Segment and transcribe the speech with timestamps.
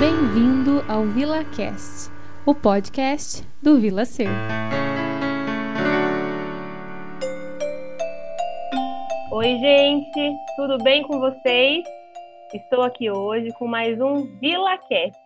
[0.00, 2.10] Bem-vindo ao VilaCast,
[2.44, 4.28] o podcast do Vila Ser.
[9.32, 11.84] Oi, gente, tudo bem com vocês?
[12.52, 15.16] Estou aqui hoje com mais um VilaCast.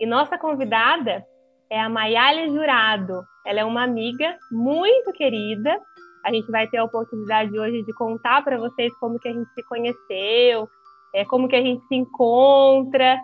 [0.00, 1.24] E nossa convidada
[1.70, 3.22] é a Maiale Jurado.
[3.46, 5.80] Ela é uma amiga muito querida.
[6.24, 9.48] A gente vai ter a oportunidade hoje de contar para vocês como que a gente
[9.54, 10.68] se conheceu,
[11.14, 13.20] é, como que a gente se encontra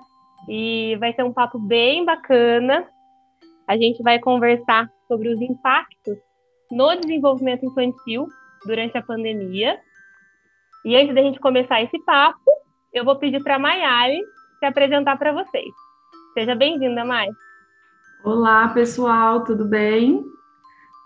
[0.49, 2.87] e vai ser um papo bem bacana.
[3.67, 6.19] A gente vai conversar sobre os impactos
[6.71, 8.27] no desenvolvimento infantil
[8.67, 9.79] durante a pandemia.
[10.85, 12.51] E antes da gente começar esse papo,
[12.93, 14.21] eu vou pedir para a Maiale
[14.59, 15.73] se apresentar para vocês.
[16.35, 17.29] Seja bem-vinda, Mai.
[18.25, 20.25] Olá, pessoal, tudo bem?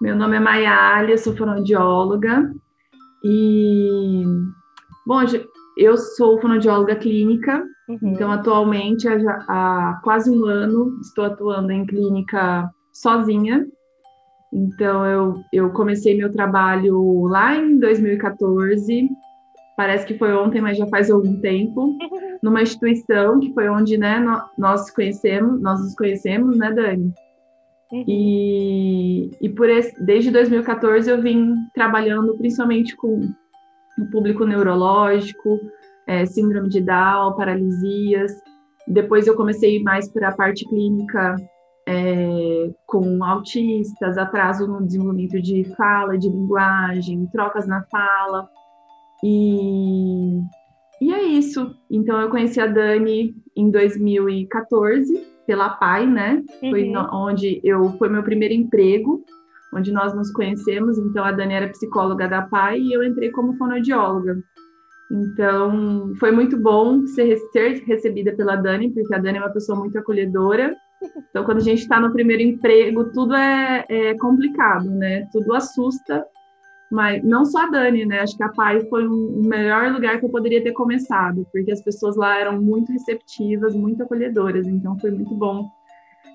[0.00, 2.52] Meu nome é Maiália, sou fonoaudióloga
[3.24, 4.22] e,
[5.04, 5.26] bom,
[5.78, 7.98] eu sou fonoaudióloga clínica, uhum.
[8.02, 9.14] então atualmente há,
[9.48, 13.64] há quase um ano estou atuando em clínica sozinha.
[14.52, 19.08] Então eu, eu comecei meu trabalho lá em 2014,
[19.76, 21.96] parece que foi ontem, mas já faz algum tempo,
[22.42, 24.20] numa instituição que foi onde né,
[24.58, 27.14] nós conhecemos, nós nos conhecemos, né, Dani?
[27.92, 28.04] Uhum.
[28.06, 33.32] E, e por esse, desde 2014 eu vim trabalhando principalmente com
[34.06, 35.60] público neurológico,
[36.06, 38.32] é, síndrome de Down, paralisias.
[38.86, 41.36] Depois eu comecei mais para a parte clínica
[41.86, 48.48] é, com autistas, atraso no desenvolvimento de fala, de linguagem, trocas na fala.
[49.24, 50.40] E,
[51.00, 51.74] e é isso.
[51.90, 56.42] Então eu conheci a Dani em 2014 pela PAI, né?
[56.62, 56.70] Uhum.
[56.70, 59.24] Foi onde eu foi meu primeiro emprego,
[59.72, 60.98] onde nós nos conhecemos.
[60.98, 64.38] Então a Dani era psicóloga da PAI e eu entrei como fonoaudióloga.
[65.10, 69.78] Então foi muito bom ser, ser recebida pela Dani, porque a Dani é uma pessoa
[69.78, 70.74] muito acolhedora.
[71.30, 75.26] Então quando a gente está no primeiro emprego, tudo é, é complicado, né?
[75.32, 76.26] Tudo assusta
[76.90, 78.20] mas não só a Dani, né?
[78.20, 81.70] Acho que a PAI foi um, o melhor lugar que eu poderia ter começado, porque
[81.70, 84.66] as pessoas lá eram muito receptivas, muito acolhedoras.
[84.66, 85.68] Então foi muito bom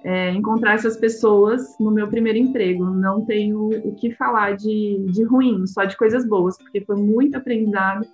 [0.04, 2.86] é, encontrar essas pessoas no meu primeiro emprego.
[2.86, 7.38] Não tenho o que falar de, de ruim, só de coisas boas, porque foi muito
[7.38, 8.06] aprendizado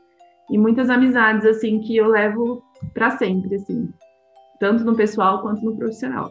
[0.49, 2.63] e muitas amizades assim que eu levo
[2.93, 3.89] para sempre, assim,
[4.59, 6.29] tanto no pessoal quanto no profissional.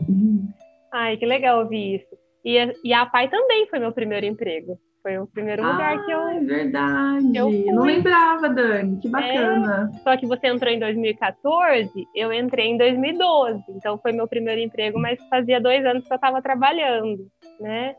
[0.93, 2.19] Ai, que legal ouvir isso.
[2.45, 4.79] E a, e a PAI também foi meu primeiro emprego.
[5.09, 6.21] Foi o primeiro lugar ah, que eu.
[6.29, 7.35] É verdade.
[7.35, 9.01] Eu Não lembrava, Dani.
[9.01, 9.91] Que bacana.
[9.95, 13.63] É, só que você entrou em 2014, eu entrei em 2012.
[13.71, 17.27] Então foi meu primeiro emprego, mas fazia dois anos que eu estava trabalhando,
[17.59, 17.97] né?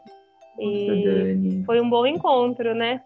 [0.60, 1.64] E Nossa, Dani.
[1.66, 3.02] foi um bom encontro, né?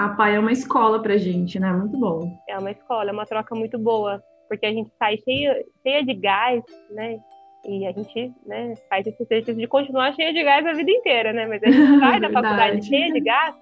[0.00, 1.72] A PAI é uma escola pra gente, né?
[1.72, 2.36] Muito bom.
[2.48, 4.20] É uma escola, é uma troca muito boa.
[4.48, 6.60] Porque a gente sai cheia, cheia de gás,
[6.90, 7.20] né?
[7.64, 11.32] E a gente né, faz esse exercício de continuar cheia de gás a vida inteira,
[11.32, 11.46] né?
[11.46, 13.54] Mas a gente sai da faculdade cheia de gás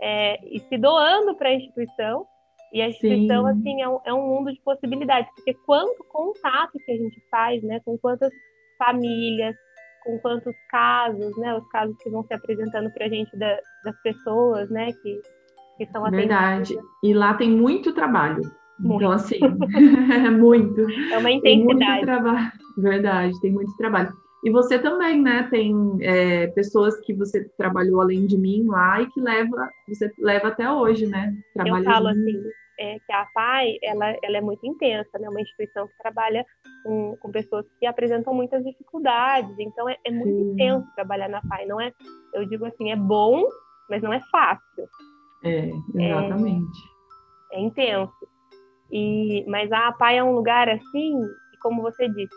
[0.00, 2.26] é, e se doando para a instituição.
[2.72, 3.50] E a instituição, Sim.
[3.50, 7.62] assim, é um, é um, mundo de possibilidades, porque quanto contato que a gente faz,
[7.62, 7.80] né?
[7.84, 8.32] Com quantas
[8.78, 9.54] famílias,
[10.04, 11.54] com quantos casos, né?
[11.54, 14.92] Os casos que vão se apresentando para a gente da, das pessoas, né?
[14.92, 15.20] Que,
[15.76, 16.28] que são atendidas.
[16.28, 16.76] Verdade.
[17.02, 18.40] E lá tem muito trabalho.
[18.82, 18.96] Muito.
[18.96, 19.38] Então, assim,
[20.26, 20.80] é muito.
[21.12, 21.42] É uma intensidade.
[21.42, 22.52] Tem muito trabalho.
[22.76, 24.12] Verdade, tem muito trabalho.
[24.44, 25.44] E você também, né?
[25.44, 30.48] Tem é, pessoas que você trabalhou além de mim lá e que leva, você leva
[30.48, 31.32] até hoje, né?
[31.54, 32.42] Trabalha Eu falo assim,
[32.80, 35.28] é, que a PAI, ela, ela é muito intensa, né?
[35.28, 36.44] Uma instituição que trabalha
[36.82, 39.54] com, com pessoas que apresentam muitas dificuldades.
[39.60, 40.52] Então, é, é muito Sim.
[40.52, 41.66] intenso trabalhar na PAI.
[41.66, 41.92] Não é,
[42.34, 43.46] eu digo assim, é bom,
[43.88, 44.88] mas não é fácil.
[45.44, 46.78] É, exatamente.
[47.52, 48.31] É, é intenso.
[48.92, 51.18] E, mas a APAI é um lugar assim,
[51.62, 52.36] como você disse,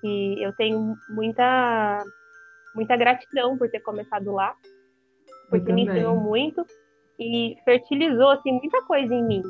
[0.00, 2.04] que eu tenho muita,
[2.74, 4.54] muita gratidão por ter começado lá,
[5.50, 6.64] porque me ensinou muito
[7.18, 9.42] e fertilizou assim, muita coisa em mim.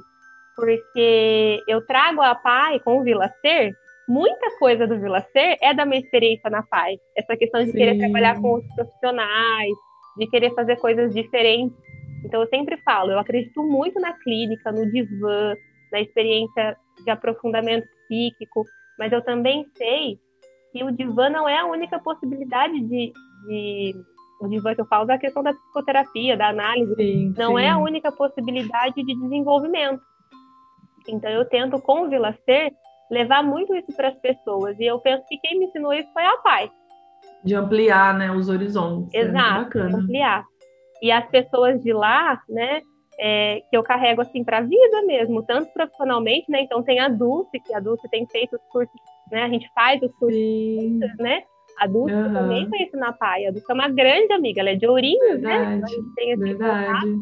[0.57, 3.73] Porque eu trago a PAI com o Vila Ser,
[4.09, 6.97] muita coisa do Vila Ser é da minha experiência na PAI.
[7.15, 7.77] Essa questão de Sim.
[7.77, 9.75] querer trabalhar com outros profissionais,
[10.17, 11.77] de querer fazer coisas diferentes.
[12.25, 15.55] Então eu sempre falo, eu acredito muito na clínica, no divã,
[15.93, 18.65] na experiência de aprofundamento psíquico,
[18.99, 20.19] mas eu também sei
[20.73, 23.13] que o divã não é a única possibilidade de,
[23.47, 23.95] de
[24.41, 27.63] o divã que eu falo da questão da psicoterapia, da análise, sim, não sim.
[27.63, 30.03] é a única possibilidade de desenvolvimento.
[31.09, 32.71] Então eu tento com o Vila Ser
[33.11, 36.25] levar muito isso para as pessoas e eu penso que quem me ensinou isso foi
[36.25, 36.71] a pai.
[37.43, 39.15] De ampliar, né, os horizontes.
[39.15, 40.45] É Exato, é ampliar.
[41.01, 42.81] E as pessoas de lá, né,
[43.19, 46.63] é, que eu carrego assim para a vida mesmo, tanto profissionalmente, né?
[46.63, 49.01] Então tem a Dulce, que a Dulce tem feito os cursos
[49.31, 49.43] né?
[49.43, 51.01] A gente faz os cursos, Sim.
[51.19, 51.43] né?
[51.79, 52.35] Adultos eu Aham.
[52.35, 53.47] também conheço na PAI.
[53.47, 55.59] A Adulta é uma grande amiga, ela é de Ourinhos, né?
[55.59, 57.19] Verdade, A gente tem esse contato,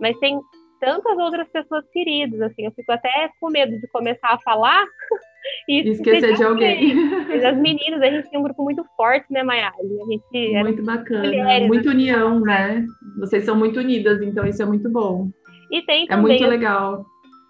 [0.00, 0.40] mas tem
[0.80, 4.84] tantas outras pessoas queridas, assim, eu fico até com medo de começar a falar
[5.68, 6.94] e Esquecer de alguém.
[7.28, 10.00] Mas as meninas, a gente tem um grupo muito forte, né, Mayali?
[10.02, 11.26] A gente era Muito bacana.
[11.26, 12.84] mulheres, Muita assim, união, né?
[13.18, 15.30] Vocês são muito unidas, então isso é muito bom.
[15.70, 17.06] E tem É também muito as- legal.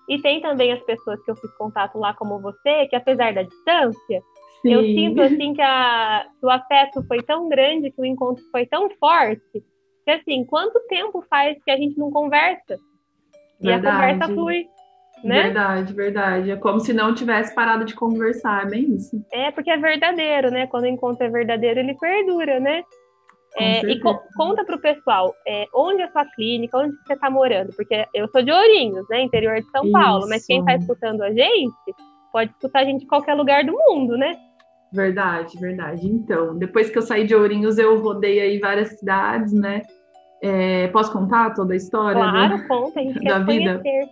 [0.08, 3.42] e tem também as pessoas que eu fiz contato lá como você, que apesar da
[3.42, 4.22] distância,
[4.62, 4.72] Sim.
[4.72, 8.66] eu sinto assim que, a, que o afeto foi tão grande, que o encontro foi
[8.66, 9.64] tão forte,
[10.04, 12.76] que assim, quanto tempo faz que a gente não conversa?
[13.62, 13.96] E a Verdade.
[13.96, 14.66] conversa flui,
[15.22, 15.42] né?
[15.44, 16.50] Verdade, verdade.
[16.50, 19.22] É como se não tivesse parado de conversar, é bem isso.
[19.32, 20.66] É porque é verdadeiro, né?
[20.66, 22.82] Quando o encontro é verdadeiro, ele perdura, né?
[23.56, 27.28] É, e co- conta pro pessoal é, onde é a sua clínica, onde você está
[27.28, 29.22] morando, porque eu sou de Ourinhos, né?
[29.22, 30.68] Interior de São Paulo, mas quem Isso.
[30.68, 31.72] está escutando a gente
[32.32, 34.36] pode escutar a gente em qualquer lugar do mundo, né?
[34.92, 36.06] Verdade, verdade.
[36.06, 39.82] Então, depois que eu saí de Ourinhos, eu rodei aí várias cidades, né?
[40.42, 42.22] É, posso contar toda a história?
[42.24, 43.78] do- Claro, conta, a gente da quer vida.
[43.80, 44.08] conhecer.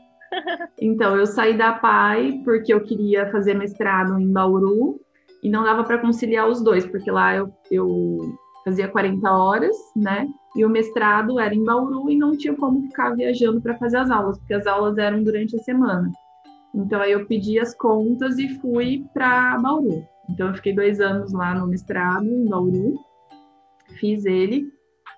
[0.80, 5.00] Então, eu saí da PAI porque eu queria fazer mestrado em Bauru
[5.42, 8.18] e não dava para conciliar os dois, porque lá eu, eu
[8.68, 10.28] fazia 40 horas, né?
[10.54, 14.10] E o mestrado era em Bauru e não tinha como ficar viajando para fazer as
[14.10, 16.12] aulas, porque as aulas eram durante a semana.
[16.74, 20.04] Então, aí eu pedi as contas e fui para Bauru.
[20.28, 22.94] Então, eu fiquei dois anos lá no mestrado em Bauru,
[23.98, 24.66] fiz ele,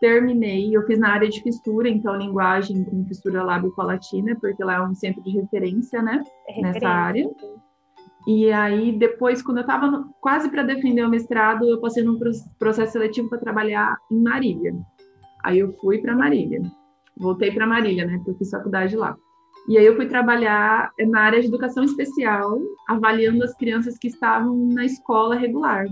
[0.00, 0.74] terminei.
[0.74, 4.94] Eu fiz na área de fissura, então linguagem com fissura lábio-palatina, porque lá é um
[4.94, 6.22] centro de referência, né?
[6.48, 6.88] É Nessa referência.
[6.88, 7.30] área.
[8.26, 12.30] E aí, depois, quando eu estava quase para defender o mestrado, eu passei num pro-
[12.58, 14.74] processo seletivo para trabalhar em Marília.
[15.42, 16.60] Aí eu fui para Marília.
[17.16, 18.16] Voltei para Marília, né?
[18.16, 19.16] Porque eu fiz faculdade lá.
[19.68, 22.58] E aí eu fui trabalhar na área de educação especial,
[22.88, 25.86] avaliando as crianças que estavam na escola regular.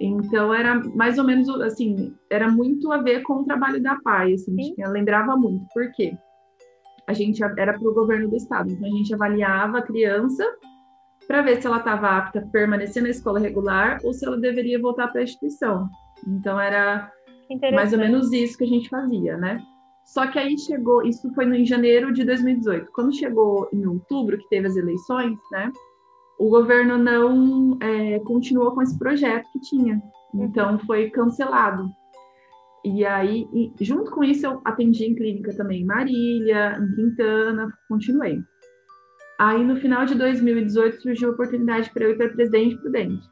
[0.00, 4.34] Então era mais ou menos assim, era muito a ver com o trabalho da PAI,
[4.34, 4.74] assim, Sim.
[4.74, 5.64] tinha- lembrava muito.
[5.72, 6.12] Por quê?
[7.06, 10.44] A gente era para o governo do estado, então a gente avaliava a criança
[11.26, 14.80] para ver se ela estava apta a permanecer na escola regular ou se ela deveria
[14.80, 15.88] voltar para a instituição.
[16.26, 17.10] Então era
[17.72, 19.62] mais ou menos isso que a gente fazia, né?
[20.04, 22.92] Só que aí chegou, isso foi em janeiro de 2018.
[22.92, 25.72] Quando chegou em outubro, que teve as eleições, né?
[26.38, 30.00] O governo não é, continuou com esse projeto que tinha.
[30.34, 31.90] Então foi cancelado.
[32.84, 37.68] E aí, e junto com isso, eu atendi em clínica também em Marília, em Quintana,
[37.88, 38.38] continuei.
[39.38, 43.26] Aí no final de 2018 surgiu a oportunidade para eu ir para Presidente Prudente.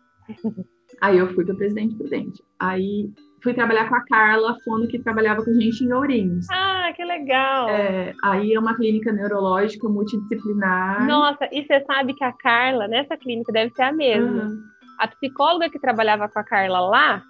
[1.00, 2.42] Aí eu fui para Presidente Prudente.
[2.60, 3.10] Aí
[3.42, 6.46] fui trabalhar com a Carla Fono, que trabalhava com a gente em Ourinhos.
[6.52, 7.68] Ah, que legal!
[7.68, 11.06] É, aí é uma clínica neurológica multidisciplinar.
[11.06, 14.42] Nossa, e você sabe que a Carla, nessa clínica, deve ser a mesma.
[14.42, 14.58] Aham.
[15.00, 17.22] A psicóloga que trabalhava com a Carla lá,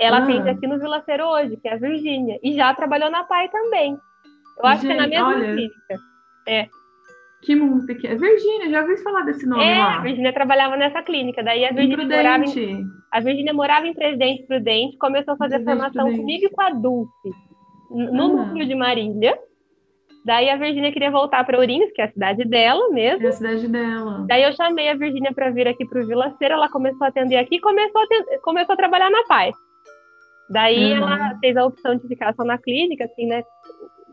[0.00, 0.22] ela Ah.
[0.24, 2.38] atende aqui no Vila Cero hoje, que é a Virgínia.
[2.42, 3.96] E já trabalhou na PAI também.
[4.58, 5.52] Eu acho que é na Gente, mesma olha.
[5.54, 5.98] clínica.
[7.42, 8.18] Que mundo pequeno.
[8.20, 9.98] Virgínia, já ouvi falar desse nome É, a lá.
[10.00, 11.42] Virgínia trabalhava nessa clínica.
[11.42, 15.78] Daí a Virgínia, morava em, a Virgínia morava em Presidente Prudente, começou a fazer Presidente
[15.78, 16.20] formação Prudente.
[16.20, 17.30] comigo e com a Dulce,
[17.90, 18.44] no Ah.
[18.44, 19.38] núcleo de Marília.
[20.22, 23.24] Daí a Virgínia queria voltar para Ourinhos, que é a cidade dela mesmo.
[23.24, 24.26] É a cidade dela.
[24.28, 27.08] Daí eu chamei a Virgínia para vir aqui para o Vila Cera, ela começou a
[27.08, 29.50] atender aqui e começou a, começou a trabalhar na PAI.
[30.50, 30.96] Daí Uhum.
[31.08, 33.42] ela fez a opção de ficar só na clínica, assim, né?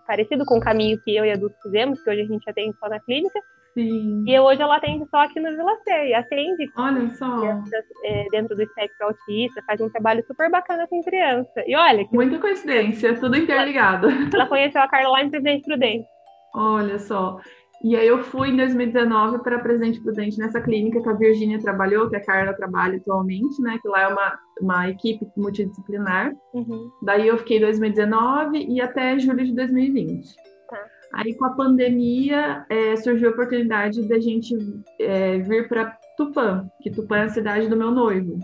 [0.08, 2.76] Parecido com o caminho que eu e a Dulce fizemos, que hoje a gente atende
[2.80, 3.40] só na clínica.
[3.74, 4.24] Sim.
[4.26, 6.06] E hoje ela atende só aqui no Vila Cera.
[6.06, 7.40] E atende Olha só.
[7.40, 11.64] crianças é, dentro do espectro autista, faz um trabalho super bacana com criança.
[11.68, 14.08] E olha, que Muita coincidência, tudo interligado.
[14.34, 16.08] ela conheceu a Carla lá em Presidente Prudente.
[16.56, 17.40] Olha só.
[17.84, 22.10] E aí eu fui em 2019 para Presidente Prudente nessa clínica que a Virgínia trabalhou,
[22.10, 23.78] que a Carla trabalha atualmente, né?
[23.80, 26.34] Que lá é uma, uma equipe multidisciplinar.
[26.54, 26.90] Uhum.
[27.04, 30.36] Daí eu fiquei em 2019 e até julho de 2020.
[30.70, 30.86] Tá.
[31.14, 34.56] Aí com a pandemia é, surgiu a oportunidade da gente
[35.00, 38.38] é, vir para Tupã, que Tupã é a cidade do meu noivo,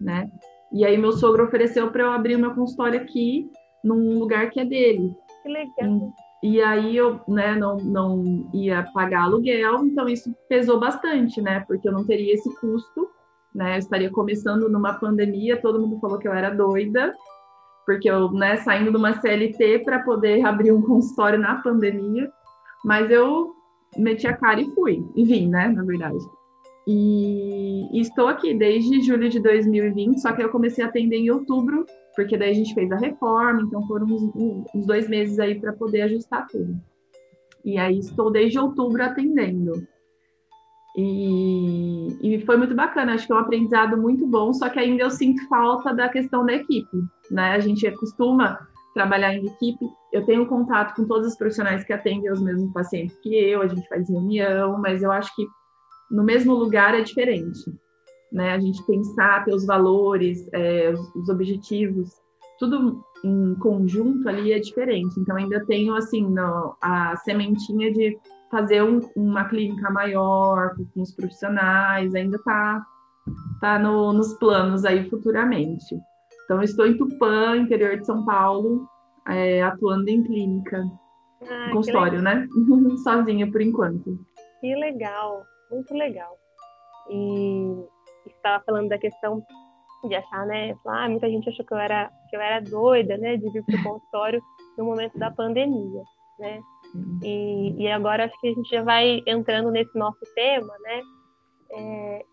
[0.00, 0.28] né?
[0.72, 3.48] E aí meu sogro ofereceu para eu abrir o meu consultório aqui
[3.82, 5.14] num lugar que é dele.
[5.42, 6.12] Que legal.
[6.42, 11.60] E aí eu, né, não, não ia pagar aluguel, então isso pesou bastante, né?
[11.60, 13.08] Porque eu não teria esse custo,
[13.54, 13.74] né?
[13.74, 17.14] Eu estaria começando numa pandemia, todo mundo falou que eu era doida,
[17.86, 22.30] porque eu, né, saindo de uma CLT para poder abrir um consultório na pandemia,
[22.84, 23.52] mas eu
[23.96, 26.18] meti a cara e fui, e vim, né, na verdade.
[26.86, 31.30] E, e estou aqui desde julho de 2020, só que eu comecei a atender em
[31.30, 35.58] outubro porque daí a gente fez a reforma, então foram uns, uns dois meses aí
[35.58, 36.80] para poder ajustar tudo.
[37.64, 39.86] E aí estou desde outubro atendendo.
[40.96, 45.02] E, e, foi muito bacana, acho que é um aprendizado muito bom, só que ainda
[45.02, 46.96] eu sinto falta da questão da equipe,
[47.30, 47.52] né?
[47.52, 48.60] A gente costuma
[48.94, 53.18] trabalhar em equipe, eu tenho contato com todos os profissionais que atendem os mesmos pacientes
[53.18, 55.44] que eu, a gente faz reunião, mas eu acho que
[56.08, 57.74] no mesmo lugar é diferente,
[58.32, 58.52] né?
[58.52, 62.08] A gente pensar, ter os valores, é, os, os objetivos,
[62.58, 65.18] tudo em conjunto ali é diferente.
[65.18, 68.16] Então ainda tenho assim no, a sementinha de
[68.54, 72.86] fazer um, uma clínica maior com os profissionais, ainda está
[73.60, 75.96] tá no, nos planos aí futuramente.
[76.44, 78.86] Então, estou em Tupã, interior de São Paulo,
[79.26, 80.84] é, atuando em clínica,
[81.42, 82.46] ah, consultório, né?
[83.02, 84.16] Sozinha por enquanto.
[84.60, 86.36] Que legal, muito legal.
[87.10, 87.84] E
[88.28, 89.42] estava falando da questão
[90.06, 90.76] de achar, né?
[90.86, 93.80] Ah, muita gente achou que eu era que eu era doida, né, de vir para
[93.80, 94.42] o consultório
[94.78, 96.02] no momento da pandemia,
[96.38, 96.60] né?
[97.22, 101.02] E, e agora acho que a gente já vai entrando nesse nosso tema, né?
[101.70, 102.24] É,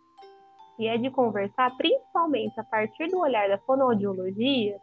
[0.80, 4.77] e é de conversar principalmente a partir do olhar da fonoaudiologia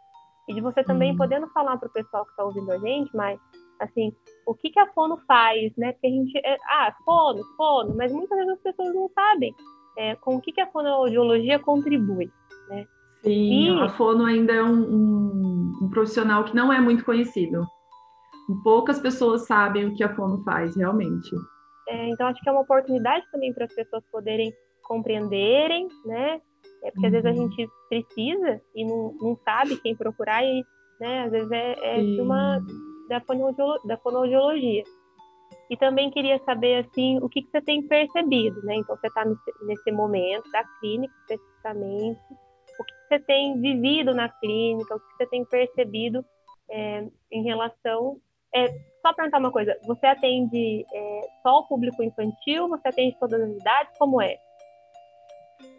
[0.47, 3.39] e de você também podendo falar para o pessoal que está ouvindo a gente, mas
[3.79, 4.11] assim,
[4.45, 5.93] o que, que a fono faz, né?
[5.93, 9.55] Porque a gente, é, ah, fono, fono, mas muitas vezes as pessoas não sabem
[9.97, 12.29] é, com o que, que a fonoaudiologia contribui,
[12.67, 12.85] né?
[13.21, 13.81] Sim, e...
[13.81, 17.65] a fono ainda é um, um, um profissional que não é muito conhecido.
[18.63, 21.29] Poucas pessoas sabem o que a fono faz, realmente.
[21.87, 24.53] É, então, acho que é uma oportunidade também para as pessoas poderem
[24.83, 26.41] compreenderem, né?
[26.83, 27.51] É porque às vezes a uhum.
[27.51, 30.63] gente precisa e não, não sabe quem procurar e,
[30.99, 31.23] né?
[31.25, 32.59] Às vezes é, é de uma
[33.09, 34.83] da, fonoaudiologia, da fonoaudiologia.
[35.69, 38.75] E também queria saber, assim, o que, que você tem percebido, né?
[38.75, 39.23] Então, você está
[39.61, 42.19] nesse momento da clínica, especificamente.
[42.79, 46.25] O que você tem vivido na clínica, o que você tem percebido
[46.69, 48.19] é, em relação
[48.53, 48.67] é,
[49.01, 52.67] só perguntar uma coisa, você atende é, só o público infantil?
[52.69, 53.97] Você atende todas as idades?
[53.97, 54.35] Como é?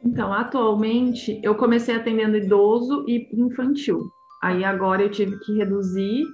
[0.05, 4.00] Então, atualmente eu comecei atendendo idoso e infantil.
[4.43, 6.25] Aí agora eu tive que reduzir,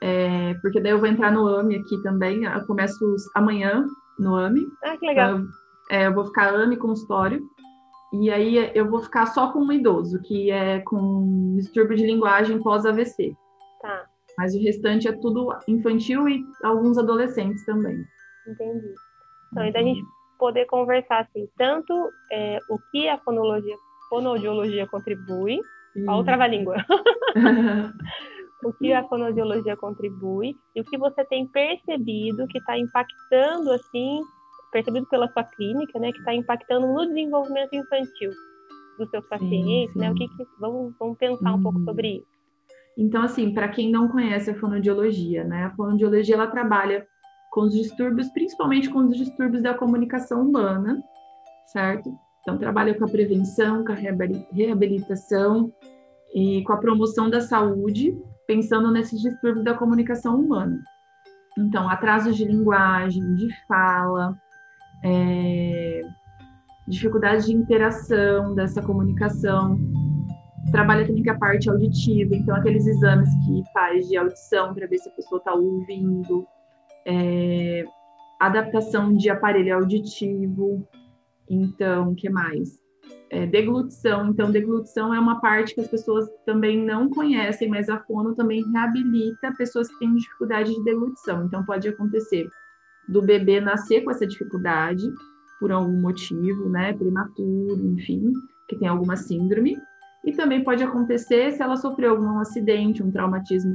[0.00, 2.44] é, porque daí eu vou entrar no AMI aqui também.
[2.44, 3.84] Eu começo amanhã
[4.18, 4.64] no AMI.
[4.84, 5.30] Ah, que legal.
[5.30, 5.48] Então,
[5.90, 7.42] é, eu vou ficar AMI consultório.
[8.12, 12.62] E aí eu vou ficar só com um idoso, que é com distúrbio de linguagem
[12.62, 13.36] pós-AVC.
[14.38, 18.04] Mas o restante é tudo infantil e alguns adolescentes também.
[18.46, 18.94] Entendi.
[19.50, 20.00] Então, ainda a gente
[20.38, 21.92] poder conversar assim, tanto
[22.30, 23.76] é, o que a fonologia,
[24.08, 25.60] fonoaudiologia contribui,
[26.06, 26.76] a outra língua.
[28.64, 34.20] o que a fonoaudiologia contribui e o que você tem percebido que está impactando assim,
[34.70, 38.30] percebido pela sua clínica, né, que está impactando no desenvolvimento infantil
[38.98, 39.98] dos seus pacientes, sim, sim.
[39.98, 40.10] né?
[40.10, 41.84] O que, que vamos, vamos pensar um pouco uhum.
[41.84, 42.37] sobre isso.
[42.98, 45.66] Então, assim, para quem não conhece a fonoaudiologia, né?
[45.66, 47.06] A fonoaudiologia ela trabalha
[47.52, 51.00] com os distúrbios, principalmente com os distúrbios da comunicação humana,
[51.66, 52.12] certo?
[52.42, 55.72] Então, trabalha com a prevenção, com a reabilitação
[56.34, 60.82] e com a promoção da saúde, pensando nesses distúrbios da comunicação humana.
[61.56, 64.36] Então, atrasos de linguagem, de fala,
[65.04, 66.02] é,
[66.88, 69.78] dificuldade de interação dessa comunicação,
[70.70, 74.98] trabalha também com a parte auditiva, então aqueles exames que faz de audição para ver
[74.98, 76.46] se a pessoa está ouvindo,
[77.06, 77.84] é,
[78.40, 80.86] adaptação de aparelho auditivo,
[81.48, 82.78] então, que mais?
[83.30, 87.98] É, deglutição, então, deglutição é uma parte que as pessoas também não conhecem, mas a
[88.00, 92.48] fono também reabilita pessoas que têm dificuldade de deglutição, então pode acontecer
[93.08, 95.02] do bebê nascer com essa dificuldade,
[95.58, 98.32] por algum motivo, né, prematuro, enfim,
[98.68, 99.76] que tem alguma síndrome,
[100.24, 103.74] e também pode acontecer se ela sofreu algum acidente, um traumatismo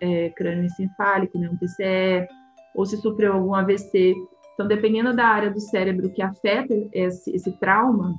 [0.00, 2.26] é, crânioencefálico, né, um TCE,
[2.74, 4.14] ou se sofreu algum AVC.
[4.54, 8.18] Então, dependendo da área do cérebro que afeta esse, esse trauma,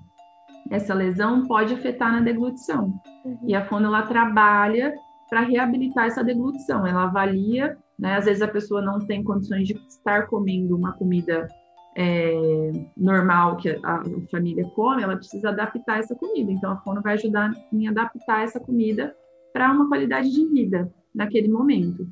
[0.70, 2.94] essa lesão pode afetar na deglutição.
[3.26, 3.38] Uhum.
[3.48, 4.94] E a fono ela trabalha
[5.30, 6.86] para reabilitar essa deglutição.
[6.86, 8.16] Ela avalia, né?
[8.16, 11.48] Às vezes a pessoa não tem condições de estar comendo uma comida
[12.02, 16.50] é, normal que a, família come, ela precisa adaptar essa comida.
[16.50, 19.14] Então, a fono vai ajudar em adaptar essa comida
[19.52, 22.08] para uma qualidade de vida naquele momento.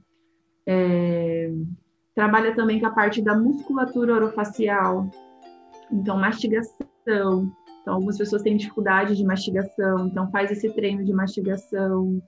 [0.67, 1.50] É,
[2.13, 5.10] trabalha também com a parte da musculatura orofacial,
[5.89, 7.50] então, mastigação.
[7.82, 12.22] Então, algumas pessoas têm dificuldade de mastigação, então faz esse treino de mastigação,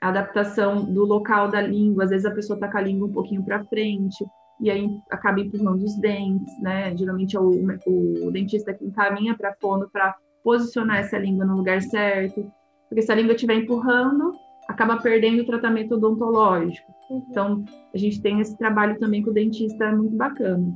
[0.00, 3.42] adaptação do local da língua, às vezes a pessoa está com a língua um pouquinho
[3.42, 4.24] para frente,
[4.60, 6.96] e aí acaba empurrando os dentes, né?
[6.96, 7.50] Geralmente é o,
[7.86, 10.14] o dentista que encaminha para fono para
[10.44, 12.50] posicionar essa língua no lugar certo,
[12.88, 14.32] porque se a língua estiver empurrando,
[14.68, 16.92] acaba perdendo o tratamento odontológico.
[17.10, 17.26] Uhum.
[17.30, 17.64] Então,
[17.94, 20.72] a gente tem esse trabalho também com o dentista muito bacana.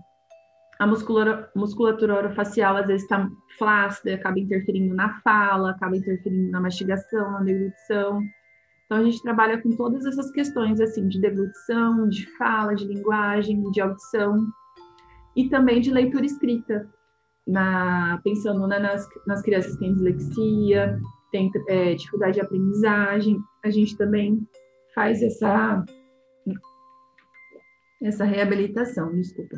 [0.78, 6.60] a musculatura, musculatura orofacial às vezes está flácida, acaba interferindo na fala, acaba interferindo na
[6.60, 8.20] mastigação, na deglutição.
[8.84, 13.62] Então, a gente trabalha com todas essas questões, assim, de deglutição, de fala, de linguagem,
[13.70, 14.46] de audição
[15.34, 16.88] e também de leitura escrita,
[17.46, 21.00] na, pensando né, nas, nas crianças que têm dislexia,
[21.32, 24.46] têm é, dificuldade de aprendizagem, a gente também
[24.94, 25.84] faz essa,
[28.02, 29.56] essa reabilitação, desculpa.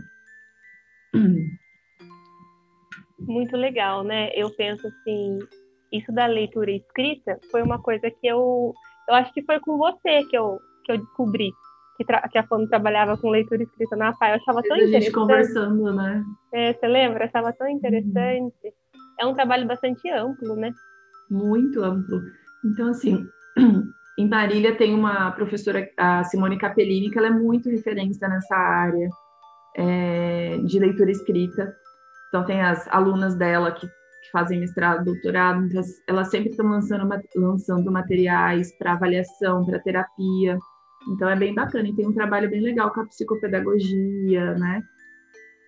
[3.19, 4.31] Muito legal, né?
[4.35, 5.39] Eu penso assim,
[5.93, 8.73] isso da leitura escrita foi uma coisa que eu,
[9.09, 11.53] eu acho que foi com você que eu, que eu descobri
[11.97, 14.33] que, que a Fono trabalhava com leitura escrita na FAI.
[14.33, 14.97] Eu achava tão interessante.
[14.97, 16.25] A gente conversando, né?
[16.53, 17.25] É, você lembra?
[17.25, 18.55] Eu achava tão interessante.
[18.65, 18.73] Uhum.
[19.19, 20.73] É um trabalho bastante amplo, né?
[21.31, 22.21] Muito amplo.
[22.65, 23.27] Então, assim,
[24.19, 29.09] em Marília tem uma professora, a Simone Capellini, que ela é muito referência nessa área
[29.77, 31.75] é, de leitura escrita.
[32.29, 33.89] Então, tem as alunas dela que,
[34.27, 35.69] que fazem mestrado, doutorado,
[36.07, 40.59] elas sempre estão lançando, lançando materiais para avaliação, para terapia.
[41.09, 41.89] Então, é bem bacana.
[41.89, 44.83] E tem um trabalho bem legal com a psicopedagogia, né?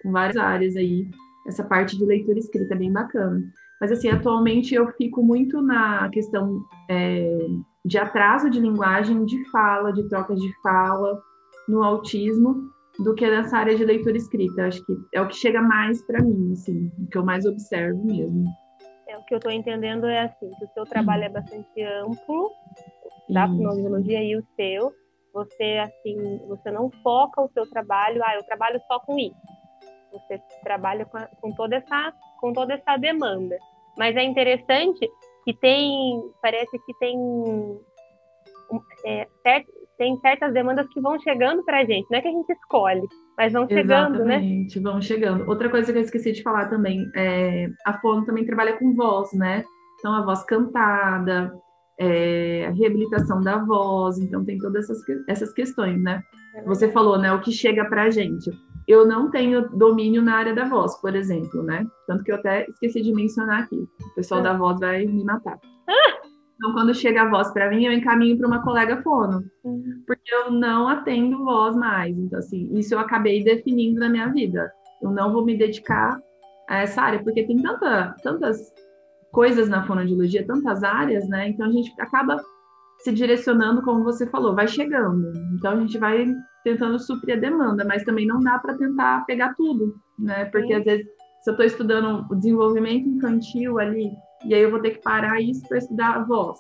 [0.03, 1.09] Com várias áreas aí.
[1.47, 3.43] Essa parte de leitura escrita é bem bacana.
[3.81, 7.47] Mas, assim, atualmente eu fico muito na questão é,
[7.85, 11.21] de atraso de linguagem, de fala, de trocas de fala
[11.69, 12.69] no autismo,
[12.99, 14.67] do que nessa área de leitura escrita.
[14.67, 18.05] Acho que é o que chega mais para mim, assim, o que eu mais observo
[18.05, 18.45] mesmo.
[19.07, 22.51] É, o que eu estou entendendo é assim, que o seu trabalho é bastante amplo,
[23.29, 23.49] da tá?
[23.49, 24.93] fonoaudiologia e o seu.
[25.33, 29.37] Você, assim, você não foca o seu trabalho, ah, eu trabalho só com isso.
[30.13, 33.57] Você trabalha com, com toda essa com toda essa demanda.
[33.97, 35.11] Mas é interessante
[35.45, 37.17] que tem, parece que tem
[39.05, 42.33] é, certo, tem certas demandas que vão chegando para a gente, não é que a
[42.33, 44.37] gente escolhe, mas vão chegando, né?
[44.37, 44.91] Exatamente, né?
[44.91, 45.49] vão chegando.
[45.49, 49.33] Outra coisa que eu esqueci de falar também, é, a Fono também trabalha com voz,
[49.33, 49.65] né?
[49.99, 51.53] Então, a voz cantada,
[51.99, 56.23] é, a reabilitação da voz, então tem todas essas, essas questões, né?
[56.55, 58.51] É Você falou, né, o que chega para a gente.
[58.87, 61.85] Eu não tenho domínio na área da voz, por exemplo, né?
[62.07, 63.77] Tanto que eu até esqueci de mencionar aqui.
[63.77, 64.45] O pessoal é.
[64.45, 65.59] da voz vai me matar.
[66.59, 70.03] Então, quando chega a voz para mim, eu encaminho para uma colega fono, uhum.
[70.05, 72.19] porque eu não atendo voz mais.
[72.19, 74.71] Então, assim, isso eu acabei definindo na minha vida.
[75.01, 76.21] Eu não vou me dedicar
[76.69, 78.59] a essa área, porque tem tanta, tantas
[79.31, 81.49] coisas na fonoaudiologia, tantas áreas, né?
[81.49, 82.43] Então, a gente acaba
[82.99, 85.33] se direcionando, como você falou, vai chegando.
[85.55, 86.27] Então, a gente vai
[86.65, 90.47] tentando suprir a demanda, mas também não dá para tentar pegar tudo, né?
[90.47, 90.75] Porque, Sim.
[90.75, 91.07] às vezes,
[91.43, 94.11] se eu estou estudando o desenvolvimento infantil ali,
[94.45, 96.59] e aí eu vou ter que parar isso para estudar a voz.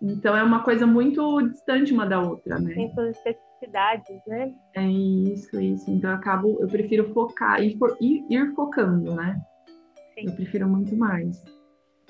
[0.00, 2.74] Então é uma coisa muito distante uma da outra, né?
[2.74, 4.54] Tem suas especificidades, né?
[4.74, 5.90] É isso, isso.
[5.90, 9.40] Então eu acabo, eu prefiro focar e ir, ir, focando, né?
[10.14, 10.26] Sim.
[10.26, 11.42] Eu prefiro muito mais.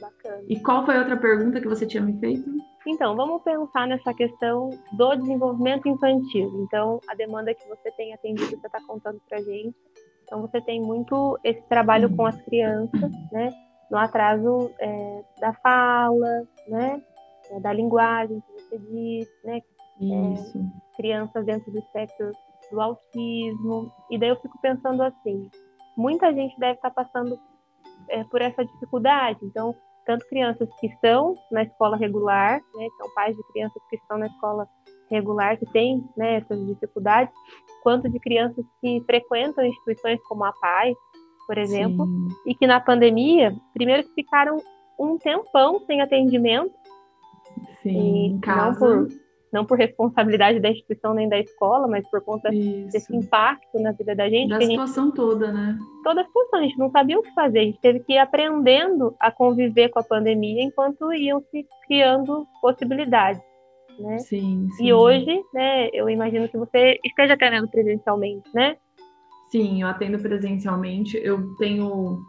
[0.00, 0.42] Bacana.
[0.48, 2.48] E qual foi a outra pergunta que você tinha me feito?
[2.86, 6.64] Então, vamos pensar nessa questão do desenvolvimento infantil.
[6.64, 9.76] Então, a demanda que você tem atendido, você está contando para gente.
[10.22, 13.50] Então, você tem muito esse trabalho com as crianças, né?
[13.90, 17.02] No atraso é, da fala, né?
[17.50, 19.60] É, da linguagem que você disse, né?
[20.00, 20.58] Isso.
[20.58, 22.32] É, crianças dentro do espectro
[22.70, 23.92] do autismo.
[24.10, 25.50] E daí eu fico pensando assim,
[25.96, 27.38] muita gente deve estar passando
[28.10, 29.38] é, por essa dificuldade.
[29.42, 29.74] Então,
[30.04, 32.86] tanto crianças que estão na escola regular, né?
[32.98, 34.68] São pais de crianças que estão na escola
[35.10, 37.32] regular que têm né, essas dificuldades,
[37.82, 40.94] quanto de crianças que frequentam instituições como a PAI,
[41.48, 42.28] por exemplo, Sim.
[42.46, 44.58] e que na pandemia, primeiro que ficaram
[45.00, 46.74] um tempão sem atendimento.
[47.82, 49.08] Sim, e não por,
[49.50, 52.92] não por responsabilidade da instituição nem da escola, mas por conta Isso.
[52.92, 54.50] desse impacto na vida da gente.
[54.50, 55.78] Da situação gente, toda, né?
[56.04, 58.18] Toda a situação, a gente não sabia o que fazer, a gente teve que ir
[58.18, 63.40] aprendendo a conviver com a pandemia enquanto iam se criando possibilidades.
[63.98, 64.18] Né?
[64.18, 64.86] Sim, sim.
[64.86, 68.76] E hoje, né, eu imagino que você esteja atendendo presencialmente, né?
[69.50, 71.18] Sim, eu atendo presencialmente.
[71.22, 72.20] Eu tenho.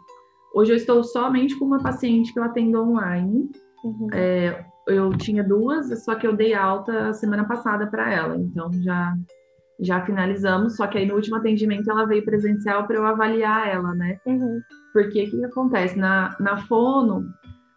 [0.54, 3.50] Hoje eu estou somente com uma paciente que eu atendo online.
[3.84, 4.08] Uhum.
[4.12, 9.14] É, eu tinha duas, só que eu dei alta semana passada para ela, então já
[9.82, 10.76] já finalizamos.
[10.76, 14.18] Só que aí no último atendimento ela veio presencial para eu avaliar ela, né?
[14.26, 14.60] Uhum.
[14.92, 17.24] Porque o que, acontece na, na fono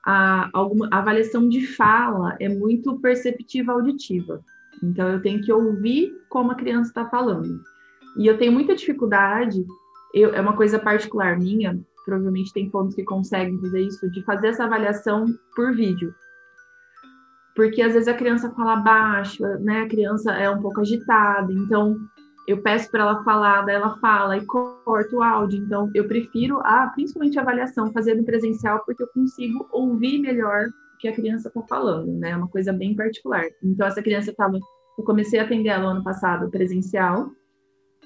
[0.06, 4.42] a, alguma, a avaliação de fala é muito perceptiva auditiva.
[4.84, 7.62] Então eu tenho que ouvir como a criança está falando.
[8.18, 9.66] E eu tenho muita dificuldade,
[10.14, 14.48] eu, é uma coisa particular minha, provavelmente tem fontes que conseguem fazer isso, de fazer
[14.48, 16.14] essa avaliação por vídeo.
[17.56, 19.82] Porque às vezes a criança fala baixo, né?
[19.82, 21.96] A criança é um pouco agitada, então
[22.48, 25.64] eu peço para ela falar, daí ela fala e corta o áudio.
[25.64, 30.68] Então, eu prefiro, a, principalmente a avaliação, fazer no presencial, porque eu consigo ouvir melhor
[30.68, 32.32] o que a criança está falando, né?
[32.32, 33.46] É uma coisa bem particular.
[33.64, 34.60] Então, essa criança estava.
[34.98, 37.30] Eu comecei a atender ela ano passado presencial.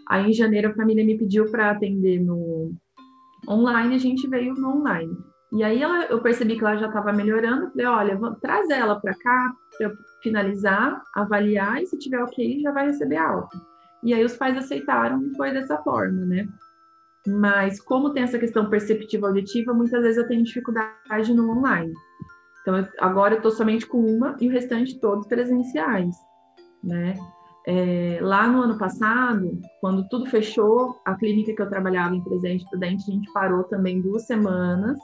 [0.10, 2.74] Aí, em janeiro, a família me pediu para atender no
[3.48, 5.15] online, a gente veio no online.
[5.52, 9.00] E aí ela, eu percebi que ela já estava melhorando, falei, olha, vou, traz ela
[9.00, 9.91] para cá para
[10.22, 13.58] finalizar, avaliar, e se tiver ok, já vai receber alta.
[14.04, 16.48] E aí os pais aceitaram e foi dessa forma, né?
[17.26, 21.93] Mas como tem essa questão perceptiva auditiva, muitas vezes eu tenho dificuldade no online.
[22.62, 26.15] Então agora eu estou somente com uma e o restante todos presenciais,
[26.84, 27.15] né?
[27.69, 32.63] É, lá no ano passado, quando tudo fechou, a clínica que eu trabalhava em presente
[32.63, 34.97] estudante, a gente parou também duas semanas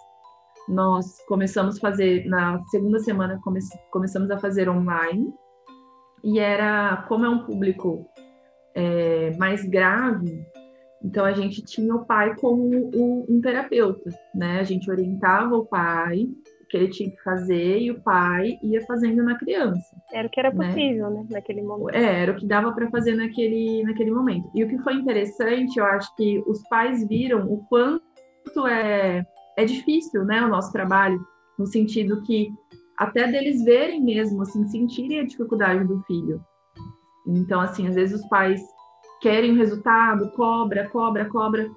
[0.67, 3.59] nós começamos a fazer, na segunda semana, come,
[3.91, 5.33] começamos a fazer online,
[6.23, 8.07] e era, como é um público
[8.73, 10.45] é, mais grave,
[11.03, 14.61] então a gente tinha o pai como um, um, terapeuta, né?
[14.61, 16.29] A gente orientava o pai,
[16.73, 19.95] que ele tinha que fazer, e o pai ia fazendo na criança.
[20.11, 20.67] Era o que era né?
[20.67, 21.19] possível, né?
[21.21, 21.95] né naquele momento.
[21.95, 24.49] É, era o que dava para fazer naquele, naquele momento.
[24.55, 29.23] E o que foi interessante, eu acho que os pais viram o quanto é
[29.55, 31.23] é difícil, né, o nosso trabalho,
[31.59, 32.51] no sentido que
[32.97, 36.43] até deles verem mesmo, assim, sentirem a dificuldade do filho.
[37.27, 38.59] Então, assim, às vezes os pais
[39.21, 41.69] querem o resultado, cobra, cobra, cobra,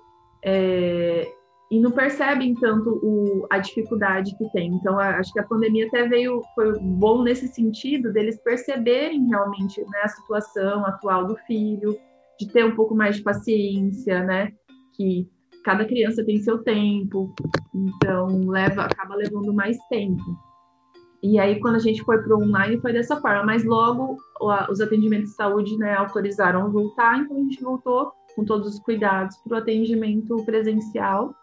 [0.42, 1.30] é,
[1.70, 4.68] e não percebem tanto o, a dificuldade que tem.
[4.68, 10.00] Então, acho que a pandemia até veio, foi bom nesse sentido, deles perceberem realmente né,
[10.04, 11.96] a situação atual do filho,
[12.38, 14.52] de ter um pouco mais de paciência, né?
[14.94, 15.28] Que
[15.64, 17.34] cada criança tem seu tempo,
[17.74, 20.22] então leva, acaba levando mais tempo.
[21.22, 24.16] E aí, quando a gente foi para o online, foi dessa forma, mas logo
[24.70, 29.36] os atendimentos de saúde né, autorizaram voltar, então a gente voltou com todos os cuidados
[29.38, 31.34] para o atendimento presencial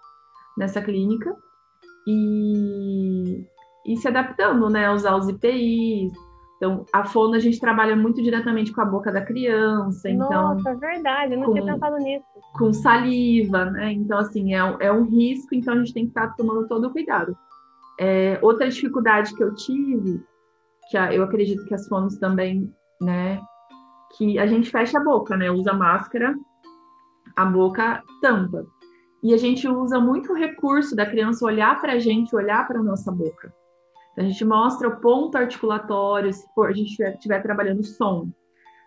[0.58, 1.36] nessa clínica
[2.08, 3.46] e,
[3.86, 6.12] e se adaptando, né, a usar os IPIs,
[6.64, 10.10] então, a fono a gente trabalha muito diretamente com a boca da criança.
[10.10, 12.26] Então, Nossa, é verdade, eu não com, tinha pensado nisso.
[12.58, 13.92] Com saliva, né?
[13.92, 16.92] Então, assim, é, é um risco, então a gente tem que estar tomando todo o
[16.92, 17.38] cuidado.
[18.00, 20.24] É, outra dificuldade que eu tive,
[20.90, 23.42] que a, eu acredito que as fonos também, né?
[24.16, 25.52] Que a gente fecha a boca, né?
[25.52, 26.34] Usa máscara,
[27.36, 28.66] a boca tampa.
[29.24, 32.80] E a gente usa muito o recurso da criança olhar para a gente, olhar para
[32.80, 33.54] a nossa boca.
[34.18, 38.30] A gente mostra o ponto articulatório, se for, a gente estiver trabalhando som.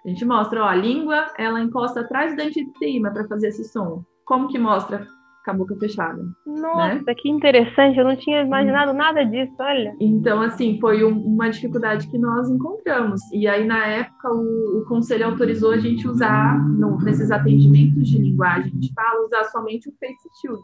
[0.05, 3.49] A gente mostra, ó, a língua, ela encosta atrás do dente de cima para fazer
[3.49, 4.05] esse som.
[4.25, 5.07] Como que mostra
[5.47, 6.23] com a boca fechada?
[6.45, 7.15] Nossa, né?
[7.17, 8.97] que interessante, eu não tinha imaginado hum.
[8.97, 9.95] nada disso, olha.
[10.01, 13.21] Então, assim, foi um, uma dificuldade que nós encontramos.
[13.33, 18.19] E aí, na época, o, o conselho autorizou a gente usar, no, nesses atendimentos de
[18.19, 20.61] linguagem, gente fala, usar somente o face shield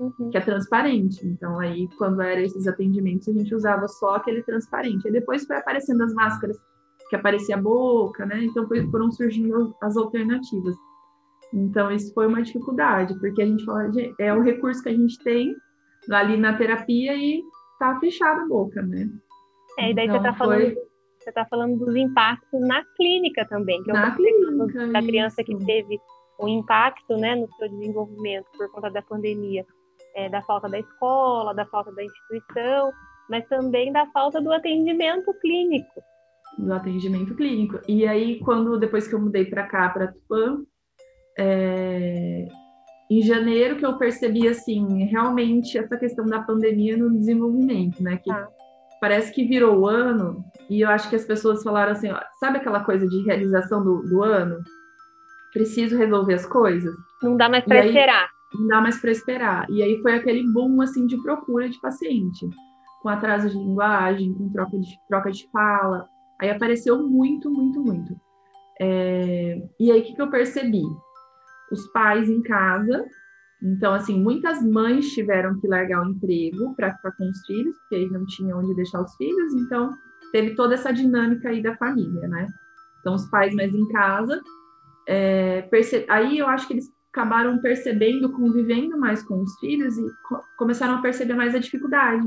[0.00, 0.30] uhum.
[0.30, 1.26] que é transparente.
[1.26, 5.06] Então, aí, quando eram esses atendimentos, a gente usava só aquele transparente.
[5.06, 6.56] Aí depois foi aparecendo as máscaras
[7.10, 8.42] que aparecia a boca, né?
[8.44, 10.74] Então, foi, foram surgindo as alternativas.
[11.52, 15.18] Então, isso foi uma dificuldade, porque a gente fala, é o recurso que a gente
[15.18, 15.54] tem
[16.10, 17.42] ali na terapia e
[17.78, 19.08] tá fechada a boca, né?
[19.78, 20.60] É, e daí então, você tá falando.
[20.60, 20.92] Foi...
[21.18, 25.56] Você está falando dos impactos na clínica também, que é na clínica, da criança que
[25.64, 26.00] teve
[26.40, 29.64] um impacto né, no seu desenvolvimento por conta da pandemia
[30.14, 32.90] é, da falta da escola, da falta da instituição,
[33.28, 36.02] mas também da falta do atendimento clínico.
[36.58, 37.78] Do atendimento clínico.
[37.88, 40.62] E aí, quando depois que eu mudei para cá, para Tupã,
[41.38, 42.46] é,
[43.10, 48.16] em janeiro que eu percebi assim realmente essa questão da pandemia no desenvolvimento, né?
[48.16, 48.48] Que ah.
[49.00, 52.58] parece que virou o ano e eu acho que as pessoas falaram assim, ó, sabe
[52.58, 54.58] aquela coisa de realização do, do ano?
[55.52, 56.94] Preciso resolver as coisas.
[57.22, 59.66] Não dá mais para esperar não dá mais para esperar.
[59.70, 62.48] E aí foi aquele boom assim de procura de paciente,
[63.02, 66.06] com atraso de linguagem, com troca de, troca de fala.
[66.40, 68.14] Aí apareceu muito, muito, muito.
[68.80, 69.62] É...
[69.78, 70.82] E aí o que, que eu percebi?
[71.72, 73.04] Os pais em casa,
[73.62, 77.94] então assim, muitas mães tiveram que largar o emprego para ficar com os filhos, porque
[77.96, 79.90] aí não tinha onde deixar os filhos, então
[80.32, 82.48] teve toda essa dinâmica aí da família, né?
[83.00, 84.40] Então os pais mais em casa,
[85.06, 86.04] é, perce...
[86.08, 90.94] aí eu acho que eles acabaram percebendo, convivendo mais com os filhos e co começaram
[90.94, 92.26] a perceber mais a dificuldade,